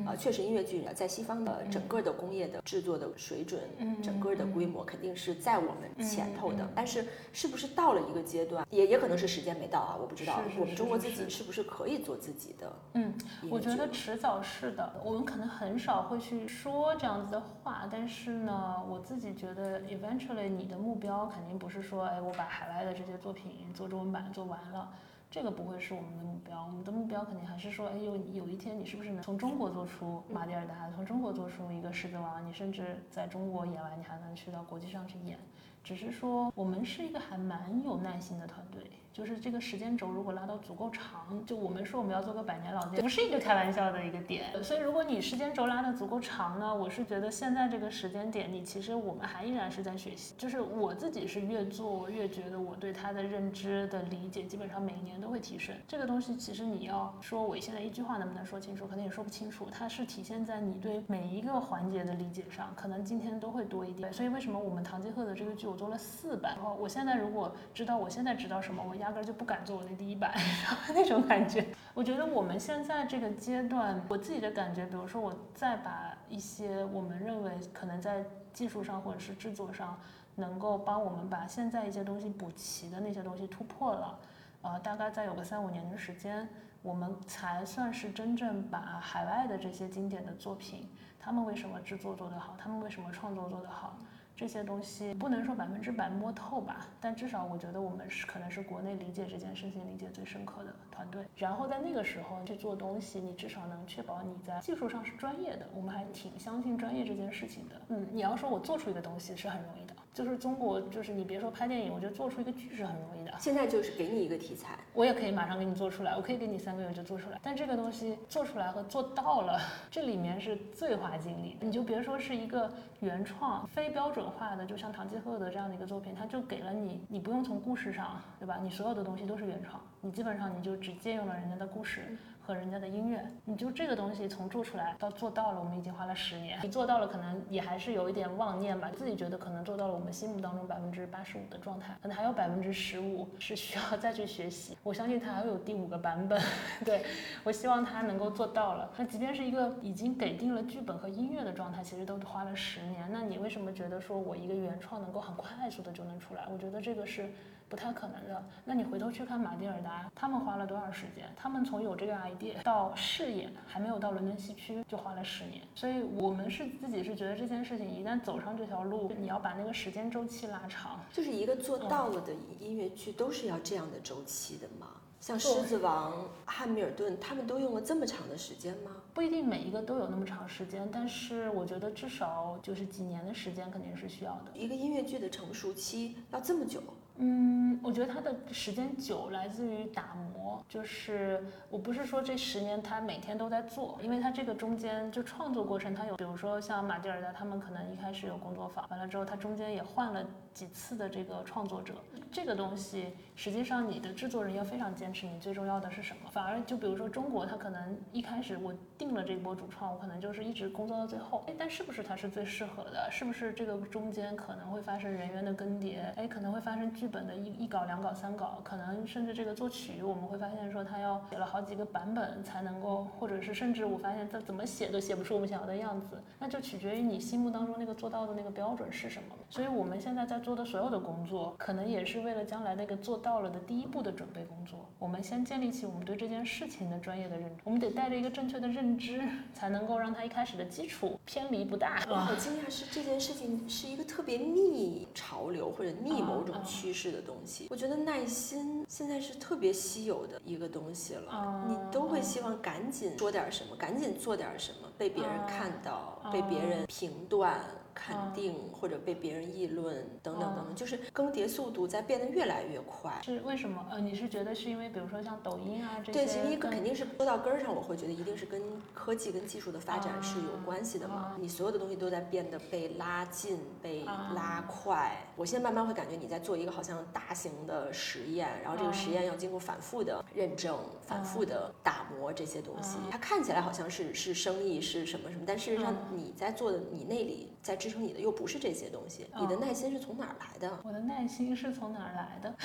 [0.05, 3.61] 啊，确实，音乐剧在西方的整个的工业的制作的水准，
[4.01, 6.67] 整个的规模肯定是在我们前头的。
[6.75, 9.97] 但是，是不是到了一个阶段，也也可能是时间没到啊？
[9.99, 12.73] 我不知道，我们中国自己是不是可以做自己的？
[12.93, 13.13] 嗯，
[13.49, 15.01] 我觉得迟早是的。
[15.03, 24.89] 我们可能很少会去说这样子的话，但是呢，我自己觉得，eventually，你的目标肯定不是说，哎，我把海外的这些作品做中文版做完了。
[25.35, 35.37] 这个不会是我们的目标，我们的目标肯定还是说，哎，有有一天你是不是能从中国做出马蒂尔达，从中国做出一个狮子王，你甚至在中国演完，你还能去到国际上去演。
[35.83, 38.81] 只是说，我们是一个还蛮有耐心的团队。
[39.15, 44.61] 就是这个时间轴如果拉到足够长，就我们说我们要做个百年老店，不是一个开玩笑的一个点。
[44.61, 50.35] 所以如果你时间轴拉的足够长呢，我是觉得现在这个时间点，你其实我们还依然是在学习。
[50.37, 55.73] 就是我自己是越做越觉得我对它的认知的理解，基本上每一年都会提升。
[55.87, 59.69] 这个东西其实你要说我现在一句话能不能说清楚，可能也说不清楚。
[59.71, 64.11] 它是体现在你对每一个环节的理解上，可能今天都会多一点。
[64.11, 70.33] 所以为什么我们唐吉诃德这个剧我做了四版，然后我现在如果知道我现在知道什么，我压根就不敢做我那第一版，
[70.89, 71.63] 那种感觉。
[71.93, 79.95] 我觉得我们现在这个阶段，我自己的感觉，比如说我再把一些我们认为可能在技术上或者是制作上
[80.33, 84.19] 能够帮我们把现在一些东西补齐的那些东西突破了，
[84.63, 86.49] 呃，大概再有个三五年的时间，
[86.81, 90.89] 我们才算是真正把海外的这些经典的作品，
[91.19, 93.99] 他们为什么制作做得好，他们为什么创作做得好。
[94.35, 101.23] 这些东西不能说百分之百摸透吧，但至少我觉得我们是可能是国内理解这件事情理解最深刻的团队。
[101.37, 105.65] 然后在那个时候去做东西，你至少能确保你在技术上是专业的。
[105.73, 107.75] 我们还挺相信专业这件事情的。
[107.87, 109.95] 嗯，你要说我做出一个东西是很容易的。
[110.13, 113.33] 就是中国，就是你别说拍电影，我觉得做出一个剧是很容易的。
[113.37, 117.39] 现在就是给你一个题材，我也可以马上给你做出来，我可以给你三个月就做出来。
[117.43, 119.59] 但这个东西做出来和做到了，
[119.91, 121.57] 这里面是最花精力。
[121.59, 128.57] 你就别说是一个原创、非标准化的，就像《唐吉诃德》这样的一个作品，它就给了你，你不用从故事上，对吧？
[128.61, 132.17] 你所有的东西都是原创，你基本上你就只借用了人家的故事。
[132.47, 136.59] 和人家的音乐，你就这个东西从做出来到做到了，我们已经花了十年。
[136.61, 144.77] 你做到了，可能也还是有一点妄念吧，自己觉得可能做到了我们心目当中百分之八十五的状态，可能还有百分之十五 是需要再去学习。
[144.83, 146.39] 我相信它还会有第五个版本。
[146.85, 147.03] 对
[147.43, 148.91] 我希望它能够做到了。
[148.95, 152.94] 那即便是一个已经给定了剧本和音乐的状态，其实都花了十年。
[153.09, 156.47] 那你为什么觉得说我一个原创能够很快速的就能出来？
[156.51, 157.31] 我觉得这个是。
[157.67, 158.45] 不太可能的。
[158.63, 161.27] 那你回头去看马蒂尔达，他们花了多少时间？
[161.35, 165.63] 他们从有这个 idea 到试演，还没有到伦敦西区，就花了十年。
[165.73, 170.99] 所以我们是自己是觉得这件事情一旦走上这条路，你要把那个时间周期拉长。
[171.11, 174.91] 就是一个做到了的音乐剧都是要这样的周期的吗？
[175.19, 176.11] 像《狮子王》、
[176.45, 178.91] 《汉密尔顿》，他们都用了这么长的时间吗？
[179.13, 184.51] 不一定每一个都有那么长时间，但是我觉得至少就是几年的时间肯定是需要的。
[184.53, 186.81] 一个音乐剧的成熟期要这么久？
[187.17, 201.93] 嗯，我觉得它的时间久来自于打磨，就是我不是说这十年他每天都在做，因为他这个中间就创作过程，他有，比如说像马蒂尔达他们可能一开始有工作坊，完了之后他中间也换了几次的这个创作者，
[202.31, 206.29] 这个东西实际上你的制作人要非常坚持，你最重要的是什么？
[206.31, 213.09] 反而就比如说中国，他可能一开始我定了这波主创，我可能就是一直工作到最后，哎，但是不是他是最适合的？
[213.11, 215.99] 是不是这个中间可能会发生人员的更迭？
[216.15, 217.05] 哎，可能会发生剧。
[217.07, 229.29] 本的一一稿、两稿、三稿，可能甚至这个作曲，我们会发现说他要写了好几个版本才能够，或者是甚至我发现他怎么写都写不出我们想要的样子，那就取决于你心目当中那个做到的那个标准是什么。
[229.49, 234.87] 所以我们现在在做的所有的工作，可能也是为了将来那个做到了的第一步的准备工作。
[234.99, 239.19] 我们先建立起我们对这件事情的专业的认知，我们得带着一个正确的认知，
[239.53, 242.03] 才能够让它一开始的基础偏离不大。
[242.07, 247.15] 我好惊讶是这件事情是一个特别逆潮流或者逆某种趋势。
[247.15, 251.63] 的东西，我觉得耐心现在是特别稀有的一个东西了。
[251.65, 257.63] 你都会希望赶紧说点什么，赶紧做点什么，被别人看到，被别人评断。
[257.95, 263.19] 肯定或者被别人议论等等等等，就是更迭速度在变得越来越快。
[263.23, 263.87] 是为什么？
[263.89, 266.19] 呃，你是觉得是因为比如说像抖音啊这些？
[266.19, 268.61] 对，其实一个肯定是说到根儿上，我会觉得一定是跟
[268.93, 271.37] 科技跟技术的发展是有关系的嘛。
[271.39, 275.15] 你所有的东西都在变得被拉近、被拉快。
[275.37, 280.77] 我现在慢慢会感觉你在做一个好像大型的实验，然后这个实验要经过反复的认证、
[281.07, 282.97] 反复的打磨这些东西。
[283.09, 287.84] 它看起来好像是是生意是什么什么，但事实上你在做的你那里在。
[287.85, 290.79] 支撑你的又不是这些东西，你的耐心是从哪儿来的？
[290.83, 292.55] 我的耐心是从哪儿来的？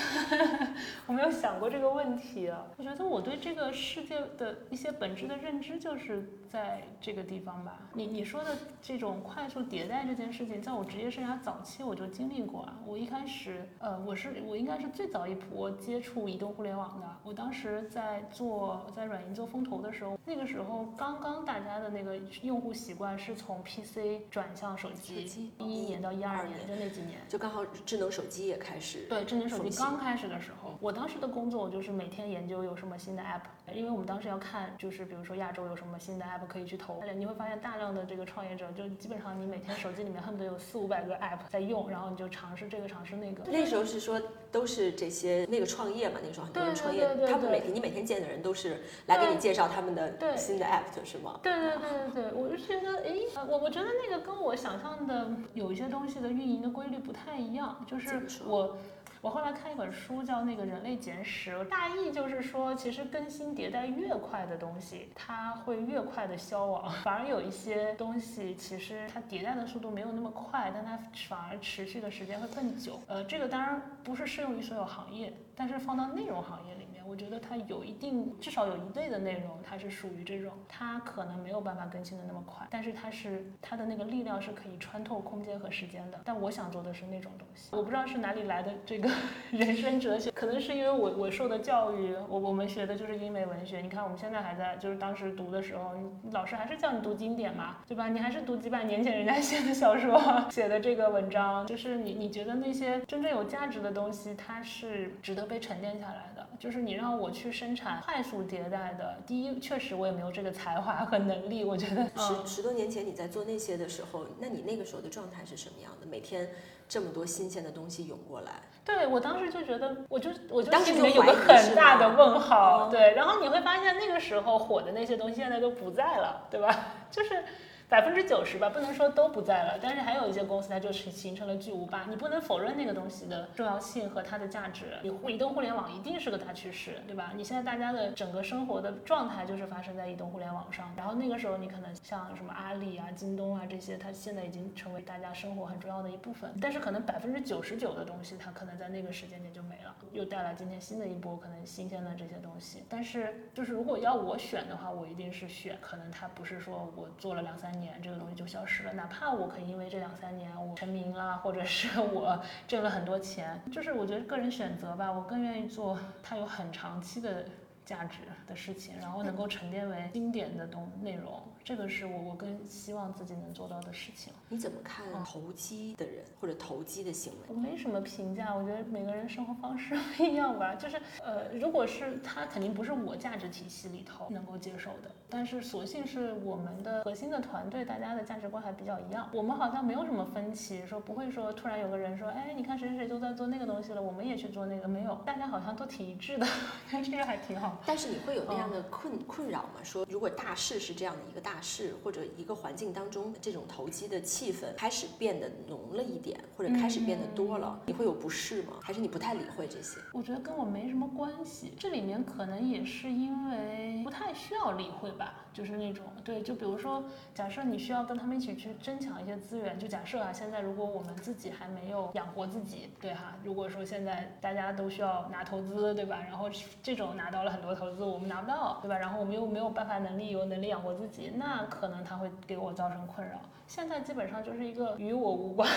[1.04, 2.64] 我没有想过这个问题啊。
[2.78, 7.80] 我觉得我对这个世界的一些本质的认知就是在这个地方吧。
[7.92, 12.78] 你你说的这种快速迭代这件事情，在我职业生涯早期我就经历过啊。
[12.86, 17.06] 我一开始，呃，我是我应该是最早一波接触移动互联网的。
[17.22, 25.09] 我当时在做在软银做风投的时候，那个时候刚刚大家的那个用户习惯是从 PC 转向手机。
[25.14, 29.06] 一一年到一二年，就那几年，就刚好智能手机也开始。
[29.08, 33.42] 对，智能手机刚开始的时候，我当时的工作就是每天研究有什么新的 app，
[33.74, 37.02] 因为我们当时要看，就是比如说亚洲有什么新的 app 可以去投。
[37.16, 43.42] 你会发现大量的这个创业者，就基本上你每天手机里面恨不得有四五百个 app 在用，然后你就尝试这个尝试那个。
[43.50, 44.20] 那时候是说
[44.52, 51.40] 都是这些那个创业嘛，那个时候很多人创业，他们每天你每天见的人都是来给你介绍他们的新的 app 是吗？
[51.42, 53.14] 对对对对对，我就觉得，哎，
[53.48, 54.90] 我我觉得那个跟我想象。
[55.06, 58.76] 的有一些东西的运营的规律不太一样，就是我
[59.22, 72.98] 我后来看一本书叫那个人类简史，大意就是说，其实更新迭代越快的东西，它会越快的消亡，反而有一些东西其实它迭代的速度没有那么快，但它反而持续的时间会更久。
[73.08, 76.86] 呃，这个当然不是适用于所有行业，但是放到内容行业里。
[77.10, 86.20] 我觉得它有一定，至少有一类的内容，它是属于这种，它可能没有办法更新的那么快，但是它是它的那个力量是可以穿透空间和时间的。
[86.24, 89.10] 但我想做的是那种东西，我不知道是哪里来的这个
[89.50, 93.80] 人生哲学，可能是因为我我受的教育，我我们学的就是英美文学。
[93.80, 95.94] 你看我们现在还在，就是当时读的时候，
[96.30, 98.08] 老师还是叫你读经典嘛，对吧？
[98.08, 106.99] 你还是读几百年前人家写的小说写的这个文章，就是你你觉得那些真正有价值的东西，它是值得被沉淀下来的，就是你。
[107.00, 111.64] 让我去生产快速迭代的，第一，确实我也没有这个才华和能力。
[111.64, 116.06] 我觉得十十多年前你在做那些的时候，那你那个时候的状态是什么样的？
[116.06, 116.50] 每天
[116.88, 118.52] 这么多新鲜的东西涌过来，
[118.84, 122.88] 对我当时就觉得，我就我就心里面有个很大的问号。
[122.90, 126.94] 对，然后你会发现那个时候火的那些东西现在都不在了，对吧？
[127.10, 127.42] 就是。
[127.90, 134.96] 百分之九十吧，不能说都不在了，但是还有一些公司它就是形成了巨无霸，你不能否认那个东西的重要性和它的价值。
[135.02, 137.32] 你移动互联网一定是个大趋势，对吧？
[137.34, 146.48] 你现在大家的整个生活的状态就是发生在移动互联网上，然后那个时候你可能像什么阿里啊、京东啊这些，它现在已经成为大家生活很重要的一部分。
[146.62, 152.84] 但是可能百分之九十九的东西它可能在那个时间点就没了，又带来今天新的一波可能新鲜的这些东西。
[152.88, 157.68] 但是就是如果要我选的话，我一定是选可能它不是说我做了两三。
[157.79, 167.44] 年这个东西就消失了，哪怕我可以因为这两三年我成名了，或者是我挣了很多钱，就是我觉得个人选择吧，我更愿意做它有很长期的。
[167.82, 171.42] 价值的事情，然后能够沉淀为经典的东内容。
[171.64, 174.32] 这个是我我更希望自己能做到的事情。
[174.48, 177.38] 你怎么看投机的人或者投机的行为？
[177.48, 180.76] 我没什么评价，我觉得每个人生活方式 不一样吧。
[180.76, 185.10] 就是呃，如果是他，肯定不是我价值体系里头能够接受的。
[185.30, 196.46] 但是所幸是我们的核心的团队，大家的价值观还比较一样，我们好像没有什么分歧，说不会说突然有个人说，哎，你看谁谁谁都在做那个东西了，我们也去做那个，没有，大家好像都挺一致的，
[196.90, 197.80] 这个还挺好。
[197.86, 199.80] 但是你会有那样的困困扰吗？
[199.84, 201.52] 说如果大势是这样的一个大。
[201.62, 208.72] 势或者一个环境当中，这种投机的气氛开始变得浓了一点，或者开始变得多了，你会有不适吗？
[208.82, 210.00] 还是你不太理会这些？
[210.14, 215.34] 我觉得跟我没什么关系，这里面可能也是因为不太需要理会吧。
[215.52, 217.02] 就是那种对，就比如说，
[217.34, 226.18] 假设你需要跟他们一起去争抢一些资源，就假设啊，现在如果我们自己还没有养活自己，对哈，如果说现在大家都需要拿投资，对吧？
[226.28, 226.48] 然后
[226.82, 228.96] 这种拿到了很多投资，我们拿不到，对吧？
[228.96, 233.34] 然后我们又没有办法能力有能力养活自己，那可能他会给我造成困扰。
[233.66, 235.68] 现在基本上就是一个与我无关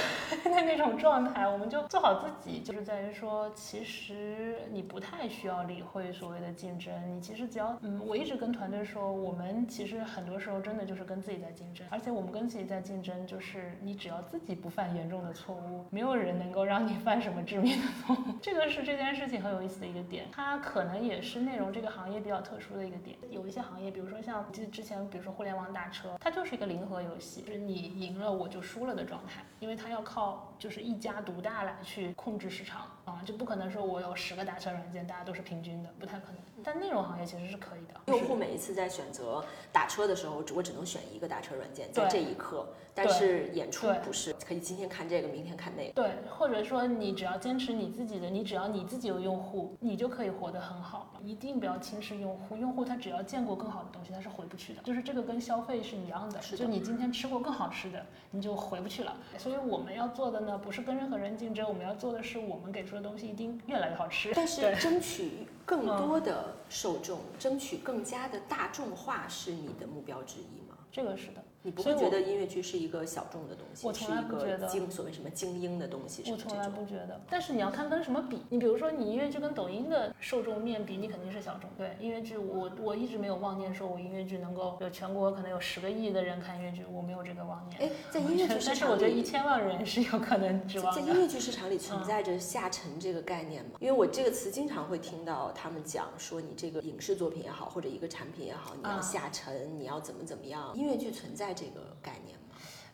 [0.44, 28.04] 的那种状态，我们就做好自己，就是在于说，其实你不太需要理会所谓的竞争，你其实只要，嗯，我一直跟团队说，我我们其实很多时候真的就是跟自己在竞争，而且我们跟自己在竞争，就是你只要自己不犯严重的错误，没有人能够让你犯什么致命的错误， 这个是这件事情很有意思的一个点，它可能也是内容这个行业比较特殊的一个点，有一些行业，比如说像记得之前，比如说互联网打车，它就是一个零和游戏，就是你。
[28.04, 36.42] 赢了我就输了的状态，因为它要靠就是一家独大来去控制市场啊，就不可能说我有十个打车软件，大家都是平均的，不太可能。
[36.64, 39.23] 但内容行业其实是可以的，用户每一次在选择
[39.72, 42.68] 打车的时候，我只能选一个打车软件，在这一刻。
[42.96, 45.94] 但是演出不是可以今天看这个，明天看那个。
[45.94, 51.12] 对，或者说你只要坚持你自己的，你只要你自己有用户，你就可以活得很好。
[51.24, 54.82] 一定不要轻视用户，用户他只要见过更好的东西，他是回不去的。
[54.84, 59.18] 就是这个跟消费是一样的，就你今天吃过更好吃的，你就回不去了。
[59.40, 64.32] 所以我们要做的呢，不是跟任何人竞争，我们要做的是我们给出的东西一定越来越好吃。
[64.36, 70.78] 但是争取更多的受众，争取更加的大众化，是你的目标之一吗？
[70.92, 71.44] 这个是的。
[71.64, 76.24] 你不会觉得音乐剧是一个小众的东西，我从来不觉得精所谓什么精英的东西。
[76.30, 78.42] 我从来不觉得，但是你要看跟什么比。
[78.50, 81.70] 你比如说，你音乐剧跟抖音的受众面比，你肯定是小众。
[81.78, 87.82] 对，音乐剧我我一直没有妄念说我音乐剧能够有全国可能有十个亿的人看音乐剧，我没有这个妄念。
[87.82, 93.72] 哎，在音乐剧市场里，但是我觉得一千万人是有可能指望在音乐剧市场里存在着下沉这个概念吗？
[93.80, 100.72] 因为我这个词经常会听到他们讲说，你这个影视作品也好，或者一个产品也好，你要下沉，你要怎么怎么样？
[100.76, 102.43] 音乐剧存在这个概念。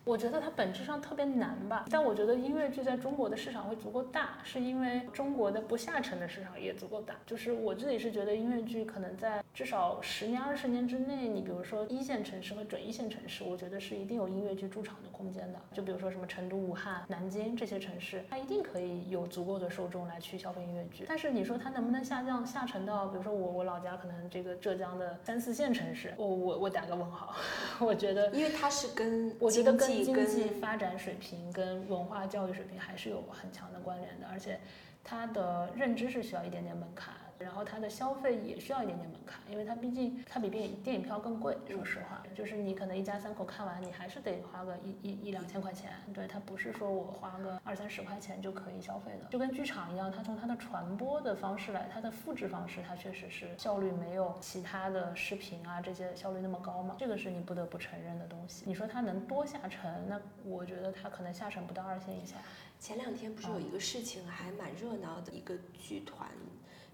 [0.10, 7.14] 我觉得它本质上特别难吧，但我觉得音乐剧在中国的市场会足够大，是因为中国的不下沉的市场也足够大。
[7.28, 15.60] 就是我自己是觉得音乐剧可能在至少十年、二十年之内，你比如说一线城市和准一线城市，我觉得是一定有音乐剧驻场的空间的。
[15.72, 21.06] 就比如说什么成都、武汉、南京这些城市，它一定可以有足够的受众来去消费音乐剧。
[21.08, 27.36] 但是你说它能不能下降下沉到，比如说我我老家可能这个浙江的三四线城市，我我我打个问号。
[27.80, 29.99] 我觉得，因为它是跟我觉得跟。
[30.04, 34.60] 经济发展水平跟文化教育水平还是有很强的关联的，而且
[35.04, 37.14] 他的认知是需要一点点门槛。
[37.40, 41.58] 然后它的消费也需要一点点门槛，因为它毕竟它比电影电影票更贵。
[41.70, 45.92] 说实话，就是你可能一家三口看完，你还是得花个一一一两千块钱。
[46.14, 49.30] 对，它不是说我花个二三十块钱就可以消费的。
[49.30, 56.96] 就跟剧场一样，它从它的传播的方式来，它的复制方式，它确实是效率没有其他的视频啊这些效率那么高嘛。
[57.00, 58.64] 这个是你不得不承认的东西。
[58.68, 60.08] 你说它能多下沉？
[60.10, 62.36] 那我觉得它可能下沉不到二线以下。
[62.80, 66.30] 前两天不是有一个事情还蛮热闹的，一个剧团。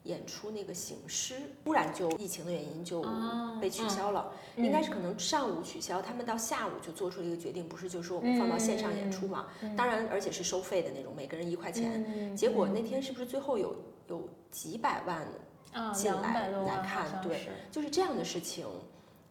[0.05, 1.35] 演出那个形式，
[1.65, 3.05] 突然就疫情的原因就
[3.59, 9.47] 被取消了，应该是可能上午取消，他们到下午就做出了一个决定，不是就说我们放到线上演出嘛？
[9.75, 12.35] 当然，而且是收费的那种，每个人一块钱。
[12.35, 13.75] 结果那天是不是最后有
[14.07, 15.27] 有几百万
[15.93, 17.21] 进来来看？
[17.21, 18.65] 对，就是这样的事情，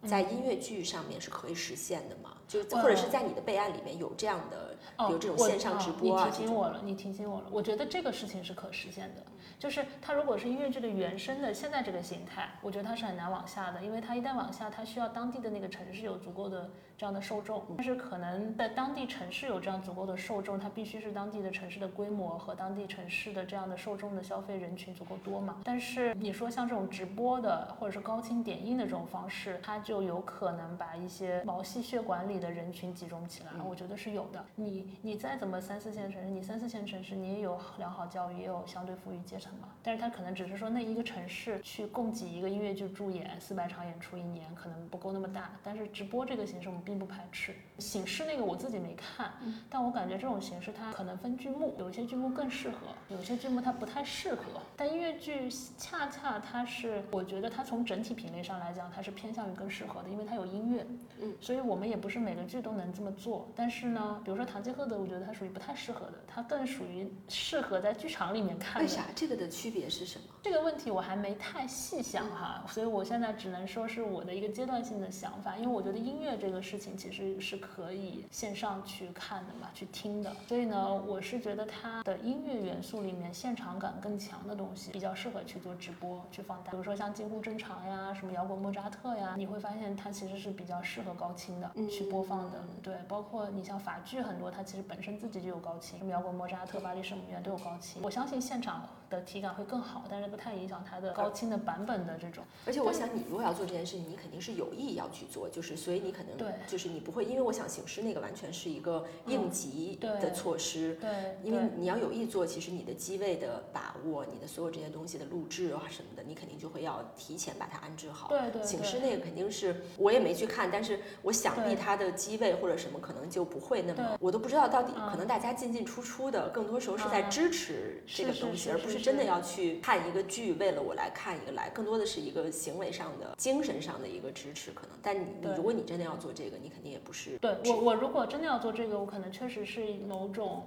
[0.07, 2.37] 在音乐剧上面是可以实现的吗？
[2.47, 4.64] 就或者是在你的备案里面有这样的，
[4.99, 6.27] 有这种线上直播啊？
[6.27, 9.23] 你提醒我了，你提醒我了，我觉得这个事情是可实现的。
[9.59, 16.69] 就是它如果是音乐剧的原生的现在这个形态，我觉得它是很难往下的，因为它一旦往下，它需要当地的那个城市有足够的
[16.99, 17.63] 这样的受众。
[17.77, 25.59] 但是可能在当地城市有这样足够的受众，它必须是当地的城市的规模和当地城市的这样的受众的消费人群足够多嘛？
[25.65, 32.25] 但是你说像这种直播的或者是高清点映的这种方式，它就有可能把一些毛细血管。
[32.29, 34.43] 里的人群集中起来，我觉得是有的。
[34.55, 39.69] 你你再怎么三四线城市，你三四线城市你也有良好教育，也有相对富裕阶层嘛。
[39.83, 45.51] 但是它可能只是说那一个城市去供给一个音乐剧驻演四百场演出一年可能不够那么大。
[45.63, 47.55] 但是直播这个形式我们并不排斥。
[47.79, 49.33] 醒狮那个我自己没看，
[49.69, 52.77] 但我感觉这种形式它可能分剧目，有一些剧目更适合，
[53.09, 54.43] 有些剧目它不太适合。
[54.77, 60.87] 但音乐剧恰恰它是，我觉得它从整体品类上来讲，它是偏向于更适合的，因为它有音乐。
[61.21, 63.49] 嗯，所以我们也不是每个剧都能这么做。
[63.57, 68.81] 但是呢，比如说《堂吉诃德》，我觉得它属于不太适合的，它更属于适合在剧场里面看。
[68.81, 69.05] 为啥？
[69.15, 70.25] 这个的区别是什么？
[70.43, 80.33] 这个问题我还没太细想哈，所以我现在只能说是我的一个阶段性的想法，因为我觉得音乐这个事情其实是可以线上去看的嘛，去听的。
[80.49, 86.71] 所以呢，我是觉得它的音乐元素里面现场感更强的东西，比较适合去做直播去放大。
[86.71, 92.63] 比如说像近乎正常呀，什么摇滚莫扎特呀，你会发现它其实是比较适合高清的去播放的。
[92.83, 98.03] 对，包括你像法剧很多，它其实本身自己就有高清，什么摇滚莫扎特、巴黎圣母院都有高清。
[98.03, 102.45] 我相信现场的体感会更好，但是不太影响它的高清的版本的这种。
[102.67, 118.29] 而且我想，你如果要做这件事情，你肯定是有意要去做，就是所以你可能对，就是你不会，因为我想醒狮那个完全是一个应急的措施，对，因为你要有意做，其实你的机位的把握，你的所有这些东西的录制啊什么的，你肯定就会要提前把它安置好。
[118.29, 118.63] 对对。
[118.65, 134.97] 醒狮那个肯定是我也没去看，但是我想必它的机位或者什么可能就不会那么，我都不知道到底可能大家进进出出的，更多时候是在支持这个东西，而不是真的要去看一个剧，为了我来看一个来，更多的是一个行为上的、精神上的一个支持可能。
[135.03, 137.39] 但你你如果你真的要做这个，你肯定也不是。
[137.39, 140.67] 对我我如果真的要做这个，我可能确实是某种。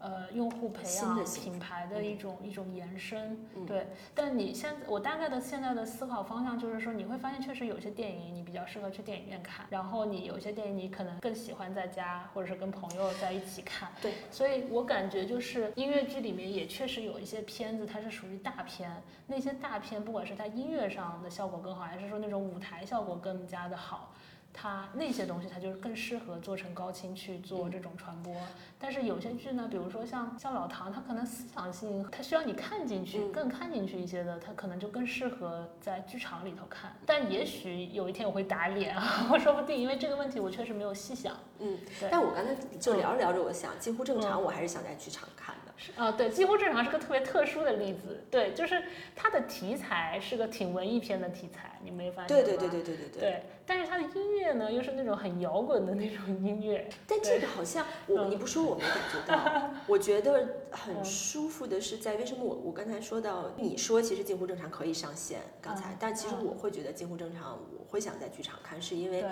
[0.00, 3.36] 呃，用户培养品牌的一种一种延伸，
[3.66, 3.88] 对。
[4.14, 13.90] 但你现我大概的现在的思考方向就是说，你会发现确实有些电影你比较适合去电影院看，然后你有些电影你可能更喜欢在家或者是跟朋友在一起看。
[14.00, 14.12] 对。
[14.30, 19.02] 所以我感觉就是音乐剧里面也确实有一些片子，它是属于大片。
[19.26, 24.12] 那些大片不管是它音乐上的效果更好，还是说那种舞台效果更加的好。
[24.52, 28.34] 它那些东西，它就是更适合做成高清去做这种传播。
[28.78, 36.92] 但是有些剧呢，比如说像像老唐，他可能思想性，他需要你看进去，更看进去一些的，他可能就更适合在剧场里头看。
[37.06, 41.36] 但也许有一天我会打脸啊， 我说不定，因为这个问题我确实没有细想。
[41.60, 41.78] 嗯，
[42.10, 45.57] 但我刚才就聊着聊着，我想几乎正常，我还是想在剧场看的。
[45.78, 48.24] 是啊，对，几乎正常是个特别特殊的例子。
[48.28, 48.82] 对，就是
[49.14, 52.44] 它的题材是个挺文艺片的题材，你没发现吗？
[52.44, 53.20] 对对对对对对对。
[53.20, 56.88] 对，但是它的音乐呢，又是那种很摇滚的那种音乐。
[57.06, 69.24] 但这个好像我你不说我没感觉到， 我觉得很舒服的是在为什么我我刚才说到你说其实近乎正常可以上线，刚才，但其实我会觉得近乎正常，我会想在剧场看，是因为。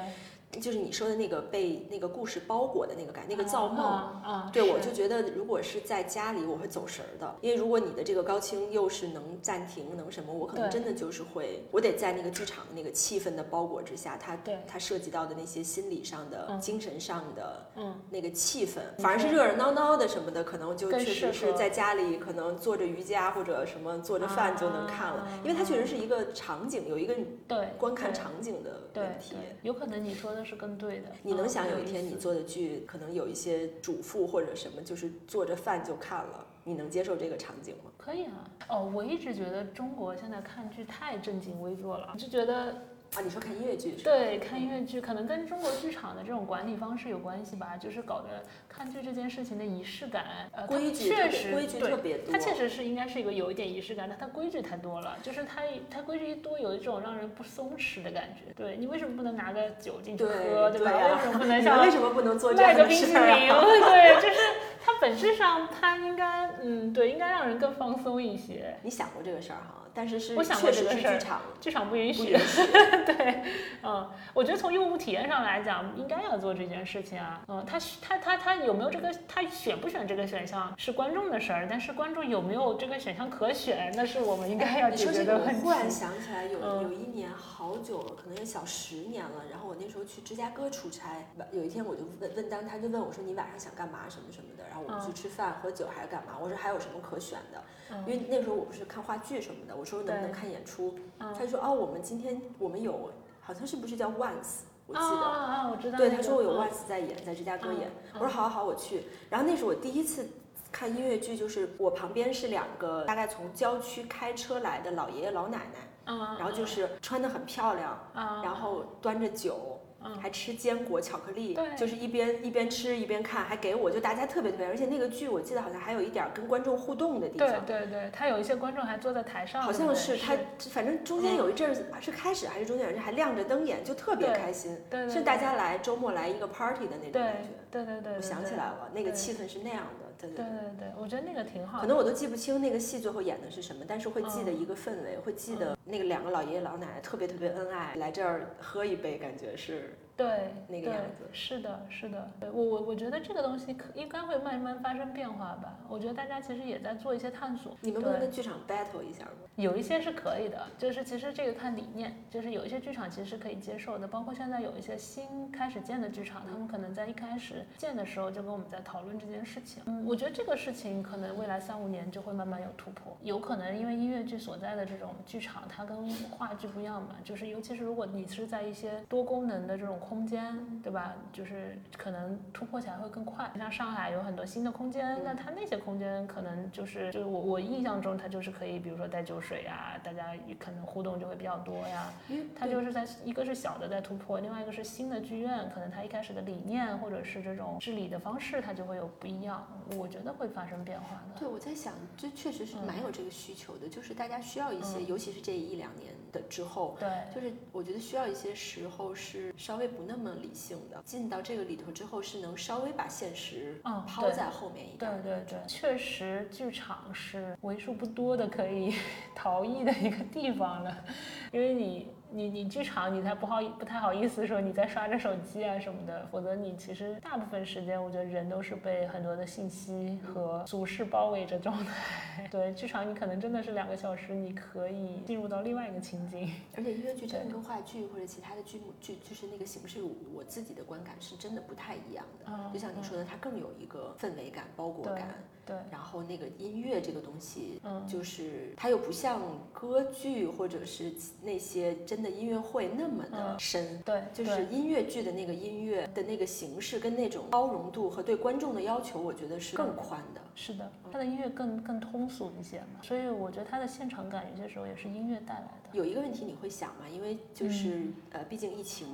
[0.53, 27.15] 就是你说的那个被那个故事包裹的那个感，那个造梦，啊，对我就觉得如果是在家里，我会走神儿的，因为如果你的这个高清又是能暂停，能什么，我可能真的就是会，我得在那个剧场的那个气氛的包裹之下，它它涉及到的那些心理上的、精神上的，嗯，那个气氛，反而是热热闹闹的什么的，可能就确实是在家里可能做着瑜伽或者什么做着饭就能看了，因为它确实是一个场景，有一个
[27.47, 30.46] 对观看场景的问题，有可能你说的。
[30.47, 31.11] 是更对的。
[31.23, 37.91] 你能想有一天你做的剧，可能有一些主妇或者什么，就是做着饭就看了，你能接受这个场景吗？
[37.99, 38.51] 可以啊。
[38.69, 42.75] 哦，我一直觉得中国现在看剧太正襟危坐了，就觉得。
[43.15, 43.93] 啊，你说看音乐剧？
[43.93, 52.31] 对，看音乐剧可能跟中国剧场的这种管理方式有关系吧，就是搞得看剧这件事情的仪式感，呃，规矩确实规矩特别多。
[52.31, 58.53] 它确实是应该是一个有一点仪式感，但它规矩太多了，就是它它规矩一多，有一种让人不松弛的感觉。
[58.55, 60.93] 对你为什么不能拿个酒进去喝，对吧？
[60.93, 63.15] 为什么不能 像为什么不能做卖个冰淇淋？
[63.17, 64.41] 对，就是
[64.85, 68.77] 它本质上它应该，嗯，对，应该让人更放松一些。
[68.83, 69.85] 你想过这个事儿哈？
[69.97, 71.19] 但是是，我想过这个事儿，
[71.59, 72.37] 剧场不允许。
[73.07, 73.43] 对，
[73.83, 77.41] 嗯，我觉得从用户体验上来讲，应该要做这件事情啊。
[77.49, 85.55] 嗯，他他他他有没有这个，他选不选这个选项是观众的事儿，但是观众有没有这个选项可选，那是我们应该要解决的问题。
[85.57, 89.45] 我忽然想起来，有有一年好久了，可能有小十年了。
[89.51, 94.01] 然后我那时候去芝加哥出差，有一天我就问问当，他就问我说：“你晚上想干嘛？
[94.11, 96.35] 什么什么的？”然后我们去吃饭、喝酒还是干嘛？
[96.39, 97.63] 我说还有什么可选的？
[98.05, 100.95] 因为那时候我不是看话剧什么的，我说能不能看演出？
[101.19, 103.11] 他就说哦，我们今天我们有，
[103.41, 104.65] 好像是不是叫 Once？
[104.87, 105.97] 我记得啊，我知道。
[105.97, 107.91] 对，他说我有 Once 在演，在芝加哥演。
[108.15, 109.05] 我说好，好，好，我去。
[109.31, 110.29] 然后那是我第一次
[110.71, 119.81] 看音乐剧，就是我旁边是两个大概从郊区开车来的老爷爷老奶奶，然后就是穿的很漂亮，然后端着酒。
[120.21, 130.37] 还吃坚果巧克力，对，就是一边一边吃一边看，还给我就大家特别特别，而且那个剧我记得好像还有一点跟观众互动的地方，对对对，他有一些观众还坐在台上，好像是他，
[130.71, 140.06] 反正中间有一阵儿是开始还是中间还亮着灯眼，就特别开心，对，是大家来周末来一个 party 的那种感觉，对对对，我想起来了，那个气氛是那样的。
[140.21, 140.45] 对对
[140.79, 141.81] 对，我觉得那个挺好。
[141.81, 149.95] 可能我都记不清那个戏最后演的是什么，但是会记得一个氛围，会记得那个两个老爷爷老奶奶特别特别恩爱，来这儿喝一杯，感觉是。
[150.17, 152.31] 对，那个样子是的，是的。
[152.41, 155.79] 对我我我觉得这个东西可应该会慢慢发生变化吧。
[155.89, 157.77] 我觉得大家其实也在做一些探索。
[157.83, 159.31] 你们不能跟剧场 battle 一下吗？
[159.57, 164.09] 有一些是可以的，就是其实这个看理念，就是有一些剧场其实是可以接受的。
[164.09, 169.83] 包括现在有一些新开始建的剧场，他们可能在一开始建的时候就跟我们在讨论这件事情。
[169.87, 173.15] 嗯，我觉得这个事情可能未来三五年就会慢慢有突破。
[173.23, 180.37] 有可能因为音乐剧所在的这种剧场，它跟话剧不一样嘛，就是尤其是如果你是在一些多功能的这种空间。
[180.83, 181.15] 对吧？
[181.33, 183.51] 就是可能突破起来会更快。
[183.59, 192.13] 像上海有很多新的空间，那它那些空间可能就是就是我我印象中它就是可以，比如说带酒水呀，大家可能互动就会比较多呀。
[192.55, 199.67] 它就是在一个是小的在突破，另外一个是新的剧院，可能它一开始的理念或者是这种治理的方式，它就会有不一样。
[199.97, 201.41] 我觉得会发生变化的。
[201.41, 210.77] 对，我在想，这确实是蛮有这个需求的，就是大家需要一些，尤其是这一两年的之后，对，就是我觉得需要一些时候是稍微不那么理性。
[210.91, 215.23] 的进到这个里头之后，是能稍微把现实嗯抛在后面一点。
[215.23, 218.95] 对对对，确实，剧场是为数不多的可以
[219.35, 221.05] 逃逸的一个地方了，
[221.53, 222.09] 因为你。
[222.31, 232.49] 你你剧场你才不好不太好意思说你在刷着手机啊什么的，否则你其实大部分时间我觉得人都是被很多的信息和俗世包围着状态。
[232.51, 236.53] 对，剧场你可能真的是两个小时，你可以进入到另外一个情景。
[236.77, 240.01] 而且音乐剧真的跟话剧或者其他的剧目剧就是那个形式，
[240.35, 242.71] 我自己的观感是真的不太一样的。
[242.73, 245.35] 就像你说的，它更有一个氛围感、包裹感。
[245.67, 249.43] 对，然后那个音乐这个东西，嗯，就是它又不像
[249.73, 251.13] 歌剧或者是
[251.43, 260.41] 那些真的音乐会那么的深，对，就是音乐剧的那个音乐的那个形式跟那种包容度和对观众的要求，我觉得是更宽的。
[260.55, 265.91] 是的，它的音乐更更通俗一些嘛，所以我觉得它的现场感有些时候也是音乐带来的。
[265.93, 269.09] 有一个问题你会想嘛，因为就是呃，毕竟疫情。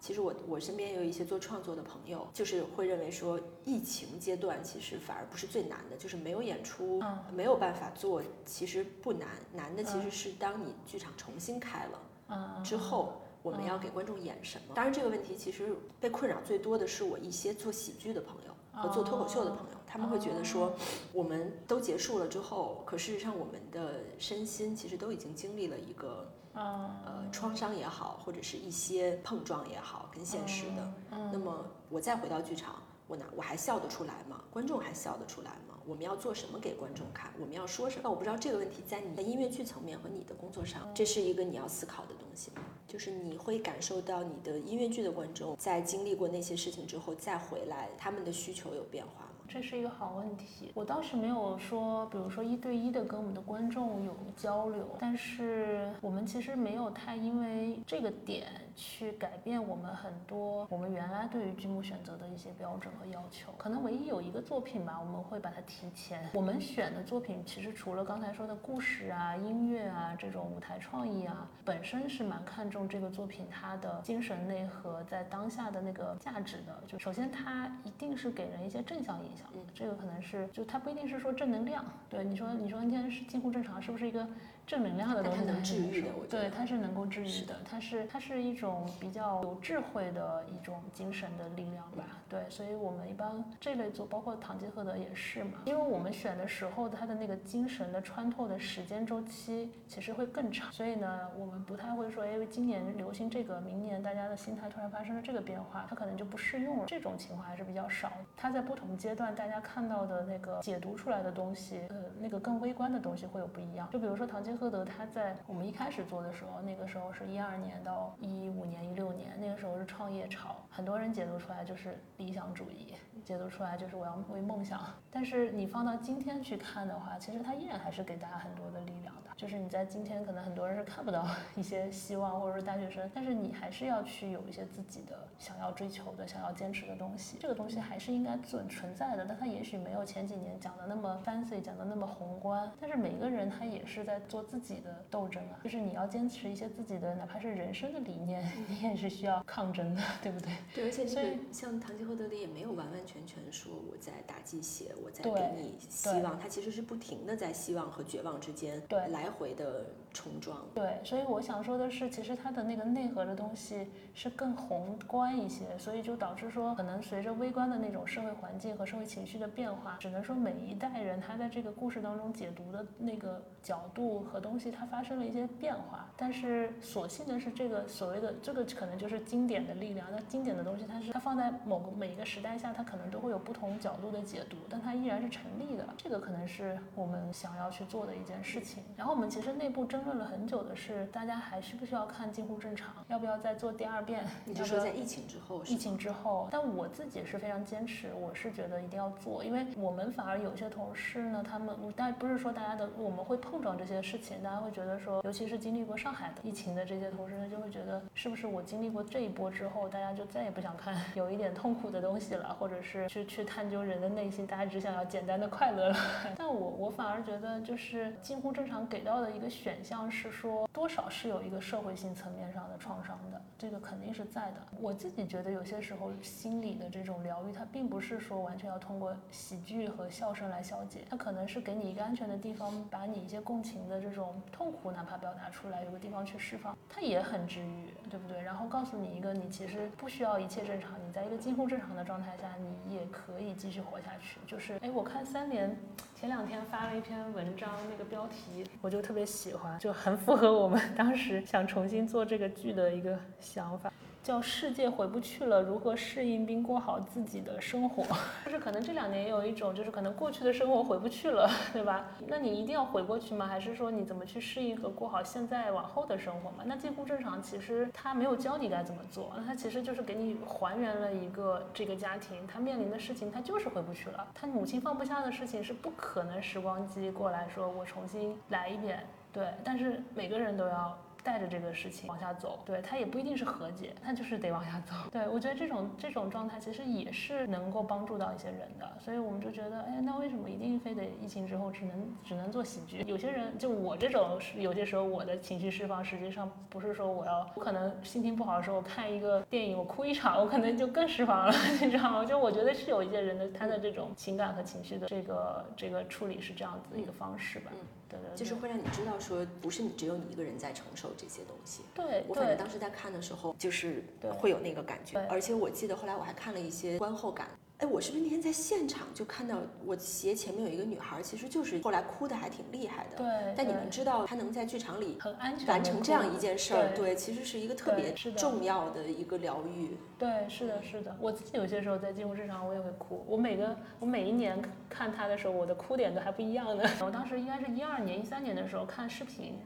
[0.00, 7.02] 其实我我身边有一些做创作的朋友，就是会认为说，疫情阶段其实反而不是最难的，就是没有演出，
[7.34, 14.74] 没有办法做，其实不难，难的其实是当你剧场重新开了之后，我们要给观众演什么。
[14.74, 20.72] 当然这个问题其实被困扰最多的是我一些做喜剧的朋友和做脱口秀的朋友，他们会觉得说，
[21.12, 26.30] 我们都结束了之后，可事实上我们的身心其实都已经经历了一个。
[26.56, 30.92] 呃，创伤也好，或者是一些碰撞也好，跟现实的。
[31.32, 34.40] 那么我再回到剧场，我哪我还笑得出来吗？
[34.50, 35.74] 观众还笑得出来吗？
[35.86, 37.30] 我们要做什么给观众看？
[37.38, 38.00] 我们要说什么？
[38.04, 42.62] 那我不知道这个问题在你的音乐剧层面和你的工作上，这是一个你要思考的东西吗？
[42.88, 49.25] 就是你会感受到你的音乐剧的观众在经历过那些事情之后再回来，他们的需求有变化。
[49.48, 63.52] 这是一个好问题，我倒是没有说，比如说一对一的跟我们的观众有交流，但是我们其实没有太因为这个点去改变我们很多我们原来对于剧目选择的一些标准和要求。
[63.56, 66.28] 可能唯一有一个作品吧，我们会把它提前。
[66.34, 76.82] 我们选的作品其实除了刚才说的故事啊、音乐啊这种舞台创意啊，本身是蛮看重这个作品它的精神内核在当下的那个价值的。
[76.86, 79.35] 就首先它一定是给人一些正向影。
[79.54, 81.84] 嗯，这个可能是，就它不一定是说正能量。
[82.08, 84.26] 对，你说，你说今天是近乎正常，是不是一个？
[84.66, 108.10] 正能量的东西，能治愈的，对，它是能够治愈的，它是它是一种比较有智慧的一种精神的力量吧，对，所以我们一般这类组，包括唐吉诃德也是嘛，因为我们选的时候，它的那个精神的穿透的时间周期其实会更长，所以呢，我们不太会说，因为今年流行这个，明年大家的心态突然发生了这个变化，它可能就不适用了，这种情况还是比较少。
[108.36, 114.55] 它在不同阶段，大家看到的那个解读出来的东西，呃，那个更微观的东西会有不一样，就比如说唐吉。
[114.56, 122.94] 赫德他在我们一开始做的时候，那个时候是一二年到一五年、一六年，那个时候是创业潮，很多人解读出来就是理想主义，
[123.24, 124.80] 解读出来就是我要为梦想。
[125.10, 129.14] 但是你放到今天去看的话，其实他依然还是给大家很多的力量。
[129.36, 131.26] 就是你在今天可能很多人是看不到
[131.56, 137.36] 一些希望，或者说大学生，但是你还是要去有一些自己的想要追求的、想要坚持的东西。
[137.38, 142.72] 这个东西还是应该存存在的，但它也许没有前几年讲的那么 fancy，讲的那么宏观。
[142.80, 150.50] 但是每个人他也是在做自己的斗争啊，就是你要坚持一些自己的，哪怕是人生的理念， 你也是需要抗争的，对不对？
[150.74, 159.84] 对，而且这个像唐吉诃德里也没有完完全全说我在打鸡血，我在给你希望，他其实是不停的在希望和绝望之间对来来回的
[160.16, 160.56] 冲撞。
[160.74, 176.08] 对，所以我想说的是，其实它的那个内核的东西是更宏观一些，所以就导致说，可能随着微观的那种社会环境和社会情绪的变化，只能说每一代人他在这个故事当中解读的那个角度和东西，它发生了一些变化。
[176.16, 180.06] 但是所幸的是，这个所谓的这个可能就是经典的力量。
[180.10, 185.86] 那经典的东西，它是它放在某个每一个时代下，它可能都会有不同角度的解读，但它依然是成立的。
[185.96, 188.82] 这个可能是我们想要去做的一件事情。
[188.96, 192.94] 然后我们其实内部争论了很久的是，大家还需不需要看近乎正常？
[193.08, 194.24] 要不要再做第二遍？
[194.44, 196.46] 你就说在疫情之后，疫情之后。
[196.48, 215.96] 但我自己是非常坚持，我是觉得一定要做，因为我们反而有些同事呢，他们但不是说大家的我们会碰撞这些事情，大家会觉得说，尤其是经历过上海的疫情的这些同事呢，就会觉得是不是我经历过这一波之后，大家就再也不想看 有一点痛苦的东西了，或者是去去探究人的内心，大家只想要简单的快乐了。
[216.36, 224.56] 但我我反而觉得，就是近乎正常给到的一个选项是说，多少是有一个社会性层面上的创伤的，这个肯定是在的。
[224.78, 238.42] 我自己觉得有些时候心理的这种疗愈，它并不是说完全要通过喜剧和笑声来消解，它可能是给你一个安全的地方，把你一些共情的这种痛苦哪怕表达出来，有个地方去释放，它也很治愈，对不对？
[238.42, 244.38] 然后告诉你一个，你其实不需要一切正常，你在一个近乎正常的状态下，你也可以继续活下去。
[244.46, 245.76] 就是，哎，我看三联
[246.14, 253.92] 前两天发了一篇文章，那个标题我就特别喜欢，就很符合我们当时想重新做这个剧的一个想法。
[254.26, 258.02] 叫世界回不去了，如何适应并过好自己的生活？
[258.44, 262.06] 就是可能这两年也有一种，就是可能过去的生活回不去了， 对吧？
[262.26, 263.46] 那你一定要回过去吗？
[263.46, 266.64] 还是说你怎么去适应和过好现在往后的生活嘛？
[266.66, 274.26] 那近乎正常，其实他没有教你该怎么做，那他其实就是给你还原了一个这个家庭他面临的事情，他就是回不去了。
[274.34, 279.46] 他母亲放不下的事情是不可能时光机过来说我重新来一遍，对。
[279.62, 280.98] 但是每个人都要。
[281.26, 284.94] 带着这个事情往下走，对他也不一定是和解，他就是得往下走。
[285.10, 293.02] 对我觉得这种这种状态其实也是能够帮助到一些人的，所以我们就觉得，哎，那为什么一定非得疫情之后只能只能做喜剧？
[293.08, 301.52] 有些人就我这种，有些时候我的情绪释放实际上不是说我要，我可能心情不好的时候我看一个电影，我哭一场，我可能就更释放了，
[301.82, 302.24] 你知道吗？
[302.24, 307.72] 就我觉得是有一些人的他的这种情感和情绪的这个这个处理是这样子的一个方式吧。
[308.20, 311.82] 对对，就是会让你知道说，不是你只有你一个人在承受这些东西。
[311.94, 314.04] 对，我反正当时在看的时候，就是
[314.38, 315.18] 会有那个感觉。
[315.28, 317.48] 而且我记得后来我还看了一些观后感。
[317.78, 323.18] 哎，我是不是那天在现场就看到我鞋前面有一个女孩，其实就是后来哭的还挺厉害的。
[323.18, 323.54] 对。
[323.54, 329.94] 但你们知道，她能在剧场里很安全完成这样一件事儿，对，其实是一个特别重要的一个疗愈。
[330.18, 331.14] 对，是的，是的。
[331.20, 333.22] 我自己有些时候在进入日常，我也会哭。
[333.28, 334.58] 我每个我每一年
[334.88, 336.82] 看她的时候，我的哭点都还不一样呢。
[337.04, 339.58] 我当时应该是一二年、一三年的时候看视频，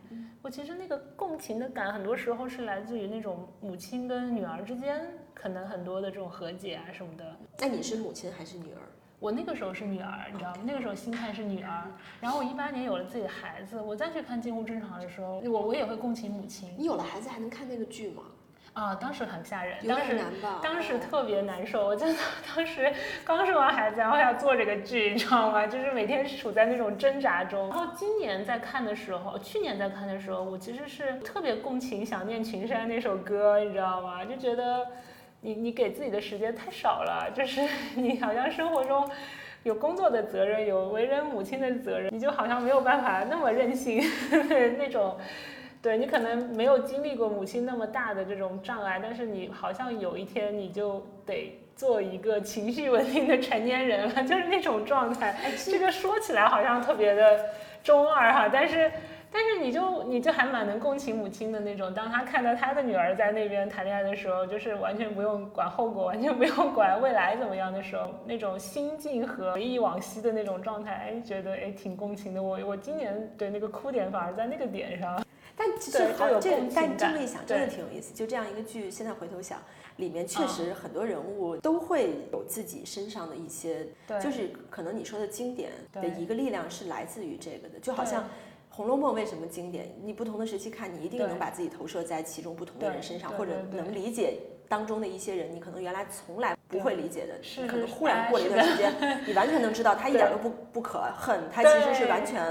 [0.42, 5.06] 我其实那个共情的感，很多时候是来自于那种母亲跟女儿之间。
[5.40, 7.24] 可能很多的这种和解啊什么的。
[7.58, 8.82] 那你是母亲还是女儿？
[9.18, 10.58] 我那个时候是女儿，你知道吗？
[10.66, 11.84] 那个时候心态是女儿。
[12.20, 16.68] 然后我一八年有了自己的孩子，我再去看近乎正常的时候，我我也会共情母亲。
[16.76, 18.22] 你有了孩子还能看那个剧吗？
[18.74, 20.20] 啊，当时很吓人，当时
[20.62, 21.86] 当时特别难受。
[21.86, 22.22] 我真的
[22.54, 22.92] 当时
[23.24, 25.66] 刚生完孩子，然后要做这个剧，你知道吗？
[25.66, 27.68] 就是每天处在那种挣扎中。
[27.68, 34.22] 然后今年在看的时候，去年在看的时候，我其实是特别共情《想念群山》那首歌，你知道吗？
[34.24, 34.86] 就觉得。
[35.42, 37.60] 你你给自己的时间太少了，就是
[37.96, 39.08] 你好像生活中
[39.62, 44.02] 有工作的责任，有为人母亲的责任，你就好像没有办法那么任性，
[44.78, 45.16] 那种，
[45.80, 55.34] 对你可能没有经历过母亲那么大的这种障碍，但是你好像有一天你就得做一个情绪稳定的成年人了， 就是那种状态。
[55.64, 57.46] 这个说起来好像特别的
[57.82, 58.90] 中二哈，但是。
[59.32, 72.42] 但是你就你就还蛮能共情母亲的那种，当他看到他的女儿在那边谈恋爱的时候，就是完全不用管后果，完全不用管未来怎么样的时候，那种心境和回忆往昔的那种状态，哎，觉得哎挺共情的。
[72.42, 75.24] 我我今年对那个哭点反而在那个点上，
[75.54, 78.12] 但其实好有这，但这么一想真的挺有意思。
[78.12, 79.58] 就这样一个剧，现在回头想，
[79.96, 83.86] 里面确实很多人物都会有自己身上的一些，
[84.20, 88.24] 就是可能你说的经典的一个力量是来自于这个的，就好像。
[88.80, 89.94] 《红楼梦》为什么经典？
[90.02, 94.38] 你不同的时期看，你一定能把自己投射在其中不同的人身上，或者能理解
[94.70, 98.90] 当中的一些人，你可能原来从来不会理解的，是可能忽然过了一段时间，
[99.26, 102.42] 你完全能知道他一点都不不可恨，他其实是完全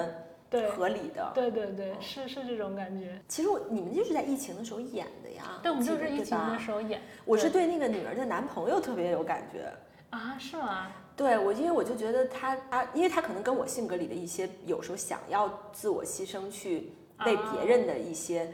[0.70, 1.32] 合理的。
[1.34, 3.20] 对对对，是是这种感觉。
[3.28, 5.60] 其实你们就是在疫情的时候演的呀？
[5.64, 7.02] 对，我们就是疫情的时候演。
[7.26, 9.68] 我是对那个女儿的男朋友特别有感觉
[10.12, 10.38] 啊？
[10.38, 10.92] 是吗？
[11.20, 16.94] 对我，因为我就觉得他他，因为他可能跟我性格里的一些有时候想要自我牺牲去
[17.26, 18.50] 为别人的一些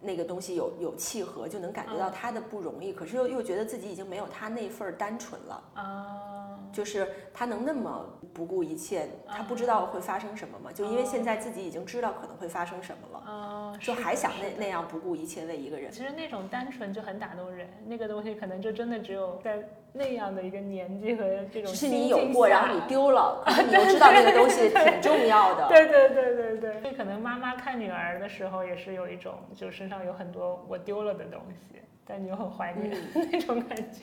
[0.00, 5.62] 那个东西有有契合，就能感觉到他的不容易，可是又又觉得自己已经没有他那份单纯了。
[5.74, 8.04] 啊，就是他能那么
[8.38, 10.70] 不顾一切，他不知道会发生什么嘛？
[10.72, 15.90] 就因为现在自己已经知道可能会发生什么了啊，就还想那那样不顾一切为一个人。
[15.90, 19.68] 其实那种单纯就很打动人，那个东西可能就真的只有在。
[19.90, 25.66] 那样的一个年纪和这种，是你有过，然后你丢了， 你又知道那个东西挺重要的。
[25.66, 32.94] 对对对对对，所以可能妈妈看女儿的时候，也是有一种，就身上有很多我丢了的东西，但你又很怀念
[33.32, 34.02] 那种感觉。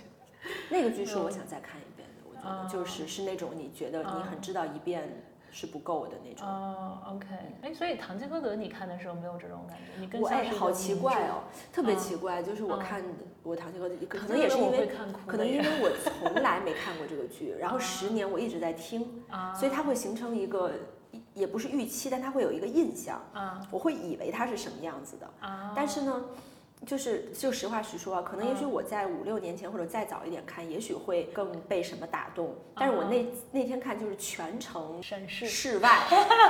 [0.69, 1.94] 那个剧是我想再看一遍
[2.71, 5.23] 就是是那种你觉得你很知道一遍。
[5.51, 6.45] 是不够的那种。
[6.45, 7.27] 哦，OK，
[7.61, 10.01] 哎，所以《堂吉诃德》你看的时候没有这种感觉？
[10.01, 11.29] 你跟我哎，好奇怪。
[11.29, 13.01] 哦，特别奇怪，就是我看。
[13.41, 14.91] 我《堂吉诃德》，可能也是因为
[15.25, 19.23] 可能因为我 从来没看过这个剧，然后十年我一直在听，
[19.57, 20.73] 所以它会形成一个
[21.33, 23.21] 也不是预期，但它会有一个印象，
[23.71, 25.29] 我会以为它是什么样子的，
[25.73, 26.21] 但是呢。
[26.85, 32.55] 就是就实话实说啊，可能也许我在五六年前或者再早一点看，也许会更被什么打动。
[32.75, 35.99] 但是我那那天看就是全程审视室外，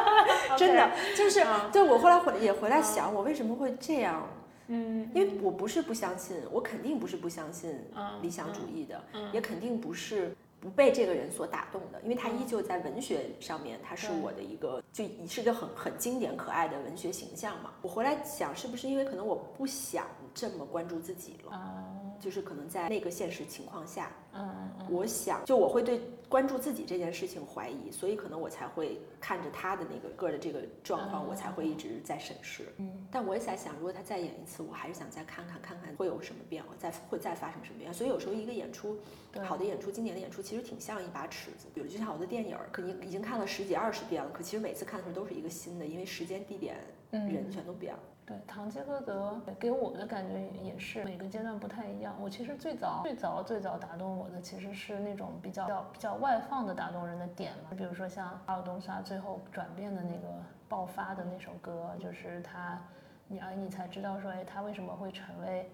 [0.57, 4.27] 真的 就是对我后来回也回来想，我为什么会这样？
[4.67, 7.79] 嗯，因为我不是不相信，我肯定不是不相信
[8.21, 10.35] 理想主义的，也肯定不是。
[10.61, 17.69] 不被这个人所打动的，因为他依旧在文学上面，他是我的一个，就是一个很很经典可爱的文学形象嘛。
[17.83, 21.85] 我回来想，是不是因为可能我不想这么关注自己了，
[22.19, 24.11] 就是可能在那个现实情况下。
[24.37, 32.65] 嗯，我想就我会对关注自己这件事情怀疑，所以可能我才会看着他的那个个的这个状况，我才会一直在审视。
[32.75, 37.97] 嗯，但我也在想，如果他再演一次，我还是想再看看看看会有什么变化，再会再发生什么变化。
[37.97, 38.97] 所以有时候一个演出，
[39.45, 41.67] 好的演出、经典的演出，其实挺像一把尺子。
[41.73, 46.75] 比如就像我的电影，可能已经看了十几二十遍了，可其实每次看的时候都是一个新的，因为时间、地点、
[47.11, 47.99] 人全都变了。
[48.25, 52.15] 对，堂吉诃德给我的感觉也是每个阶段不太一样。
[52.19, 60.27] 我其实最早最早最早打动我的其实是那种比较比较外放的打动人的点嘛，比如说像阿尔东萨最后转变的那个
[60.67, 62.81] 爆发的那首歌，就是他，
[63.27, 65.69] 你而你才知道说，哎，他为什么会成为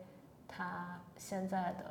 [0.48, 1.86] 他现在的。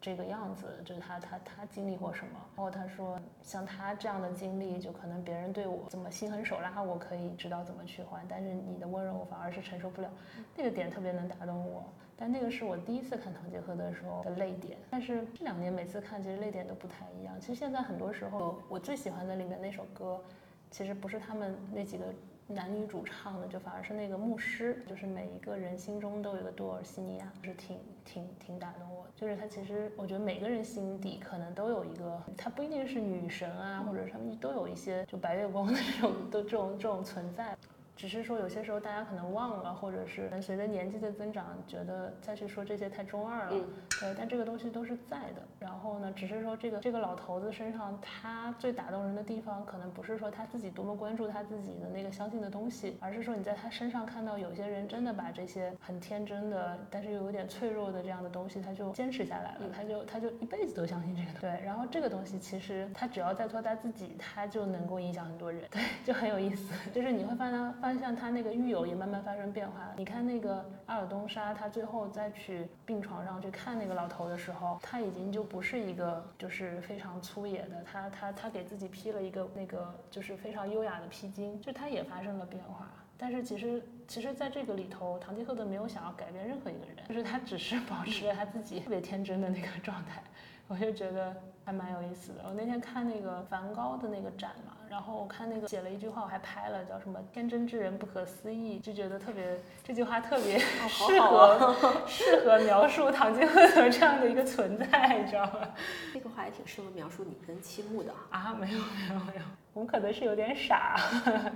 [0.00, 10.10] 这个样子就是他他他经历过什么，然后他说像他这样的经历，就可能别人对我怎么心狠手辣，我可以知道怎么去还，但是你的温柔我反而是承受不了，
[10.56, 11.84] 那个点特别能打动我。
[12.16, 17.38] 但那个是我第一次看《唐吉诃德》的时候的泪点，但是这两年每次看其实泪点都不太一样。
[17.40, 20.22] 其实现在很多时候我最喜欢的里面那首歌，
[20.70, 22.04] 其实不是他们那几个。
[22.52, 29.06] 男女主唱的就反而是那个牧师，就是每一个人心中都有一个多尔西尼亚，是挺挺挺打动我。
[29.14, 37.56] 就是他其实，我觉得每个人心底可能都有一个，他不一定是女神啊，或者什么都有一些就白月光的这种都这种这种存在。
[38.00, 43.50] 只是说有些时候大家可能忘了，或者是随着年纪的增长，觉得再去说这些太中二了。
[43.52, 43.68] 嗯。
[44.00, 45.42] 对，但这个东西都是在的。
[45.58, 59.70] 然后呢，只是说这个这个老头子身上，他最打动人的地方，可能不是说他自己多么关注他自己的那个相信的东西，而是说你在他身上看到有些人真的把这些很天真的，但是又有点脆弱的这样的东西，他就坚持下来了。
[59.70, 61.38] 他就他就一辈子都相信这个。
[61.38, 61.62] 对。
[61.62, 65.62] 然后这个东西其实他只要在做他自己，他就能够影响很多人。
[65.70, 66.72] 对，就很有意思。
[66.94, 67.89] 就是你会发现发。
[67.98, 69.92] 像他那个狱友也慢慢发生变化。
[69.96, 82.88] 你看那个阿尔东沙，他最后再去病床上去看那个老头的时候，他已经就不是一个就是非常粗野的，他他他给自己披了一个那个就是非常优雅的披巾，就他也发生了变化。
[83.16, 90.22] 但是其实其实在这个里头，唐吉诃德没有想要改变任何一个人，就是他只是保持了他自己特别天真的那个状态。
[90.66, 91.34] 我就觉得
[91.64, 92.44] 还蛮有意思的。
[92.46, 94.76] 我那天看那个梵高的那个展嘛。
[94.90, 100.58] 然后我看那个写了一句话，我还拍了，叫什么“天真之人不可思议”，就觉得特别这句话特别
[100.90, 101.76] 适合
[102.08, 105.68] 适合描述唐吉诃德这样的一个存在，你知道吗？
[106.12, 108.52] 这个话也挺适合描述你跟七木的啊！
[108.58, 109.42] 没有没有没有，
[109.74, 110.96] 我们可能是有点傻，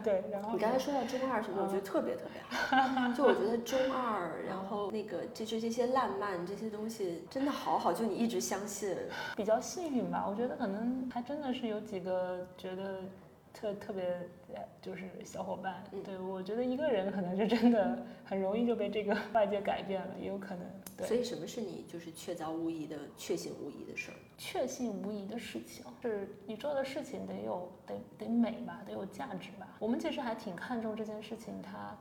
[0.05, 0.23] 对。
[0.31, 3.13] 然后你刚才说到中二什么，我觉得特别特别好。
[3.13, 8.97] 就我觉得中二，然后那个就是这些烂漫这些东西真的好好，就你一直相信。
[9.35, 13.01] 比较幸运吧，我觉得可能还真的是有几个觉得。
[13.55, 14.29] 特特别
[14.83, 15.83] 就是小伙伴。
[16.05, 20.67] 对我觉得一个人可能是真的很容易就被这个 外界改变了，也有可能。
[20.97, 24.19] 对所以什么是你就是确凿无疑的、确信无疑的事儿？
[24.37, 29.77] 确信无疑的事情是你做的事情得有得得美吧，得有价值吧。
[29.79, 31.97] 我们其实还挺看重这件事情它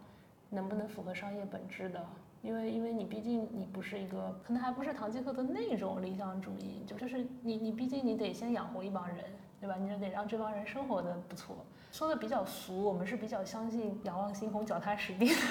[0.49, 2.05] 能不能符合商业本质的。
[2.43, 9.17] 因为，因为你毕竟你不是一个，可能还不是唐吉诃德那种理想主义，就就是你你毕竟你得先养活一帮人，
[9.63, 9.77] 对吧？
[9.79, 11.55] 你就得让这帮人生活的不错。
[11.89, 15.41] 说的比较俗，我们是比较相信仰望星空，脚踏实地的。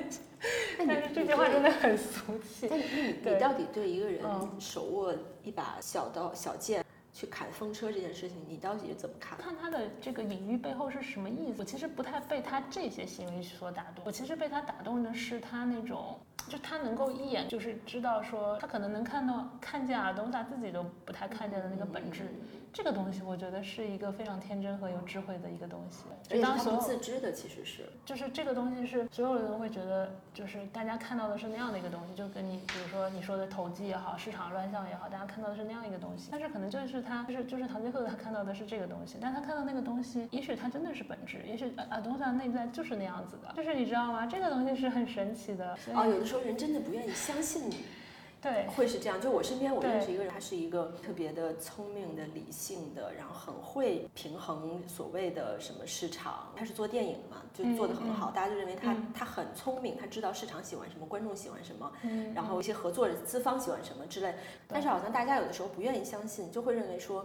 [0.77, 2.69] 但是这句话真的很俗气。
[2.69, 2.83] 那你
[3.25, 4.23] 你到底对一个人
[4.57, 6.81] 手握一把小刀小剑？
[7.13, 9.37] 去砍风车这件事情，你到底怎么看？
[9.37, 11.55] 看他的这个隐喻背后是什么意思？
[11.59, 14.05] 我其实不太被他这些行为所打动。
[14.05, 16.17] 我其实被他打动的是他那种，
[16.47, 22.25] 就他能够一眼就是知道说，他可能能看到看见尔东萨自己都不太看见的那个本质。
[22.73, 44.25] 这个东西我觉得是一个非常天真和有智慧的一个东西，就当他不自知的其实是，就是这个东西是所有人都会觉得，就是大家看到的是那样的一个东西，就跟你比如说你说的投机也好，市场乱象也好，大家看到的是那样一个东西，但是可能就是他就是就是唐吉诃德他看到的是这个东西，但他看到那个东西，也许他真的是本质，也许尔东萨内在就是那样子的，就是你知道吗？
[44.25, 45.77] 这个东西是很神奇的。
[45.93, 47.83] 哦，有的时候人真的不愿意相信你。
[48.41, 49.21] 对，会是这样。
[49.21, 56.51] 就我身边，我认识一个人，他是一个特别的聪明的、理性的，然后很会平衡所谓的什么市场。
[56.55, 61.91] 他是做电影嘛，就做得很好，大家就认为他他很聪明，他知道市场喜欢什么，观众喜欢什么，
[62.33, 64.33] 然后一些合作的资方喜欢什么之类。
[64.67, 67.23] 但是好像大家有的时候不愿意相信，就会认为说。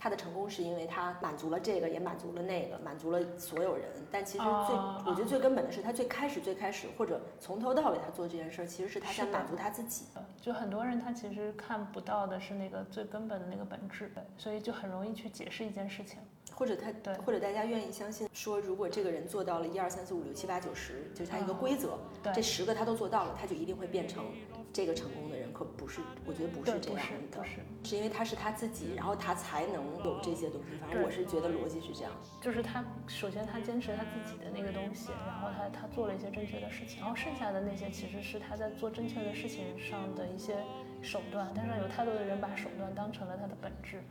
[0.00, 3.84] 他的成功是因为他满足了这个，也满足了那个，满足了所有人。
[4.12, 10.04] 但其实最，我觉得最根本的是他最开始最开始，或者从头到尾他做这件事儿，其实是他在满足他自己。
[10.40, 16.20] 就很多人他其实看不到的是那个最根本的那个本质，所以就很容易去解释一件事情。
[16.58, 21.96] 或者他，或者大家愿意相信说，如果这个人做到了一二三四五六七八九十，就是他一个规则，
[22.34, 24.24] 这十个他都做到了，他就一定会变成
[24.72, 25.52] 这个成功的人。
[25.52, 27.44] 可不是，我觉得不是这样的，
[27.84, 30.76] 是因为他是他自己，然后他才能有这些东西。
[30.80, 40.56] 反正我是觉得逻辑是这样，就是他首先他坚持他自己的那个东西，然后他他做了一些正确的事情，然后剩下的那些其实是他在做正确的事情上的一些
[41.02, 41.52] 手段。
[41.54, 44.02] 但是有太多的人把手段当成了他的本质。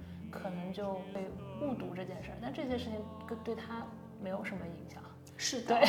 [0.42, 1.30] 可能就会
[1.62, 2.94] 误读这件事儿，但这些事情
[3.28, 3.86] 跟对他
[4.22, 5.02] 没有什么影响。
[5.40, 5.86] 是的，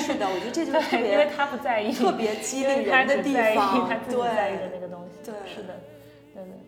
[0.00, 5.30] 是的，我觉得这就是特别，因为他不在意，特别激励人的地方，他自己在意的那个东西。
[5.30, 5.78] 对，是的，
[6.32, 6.65] 对对对。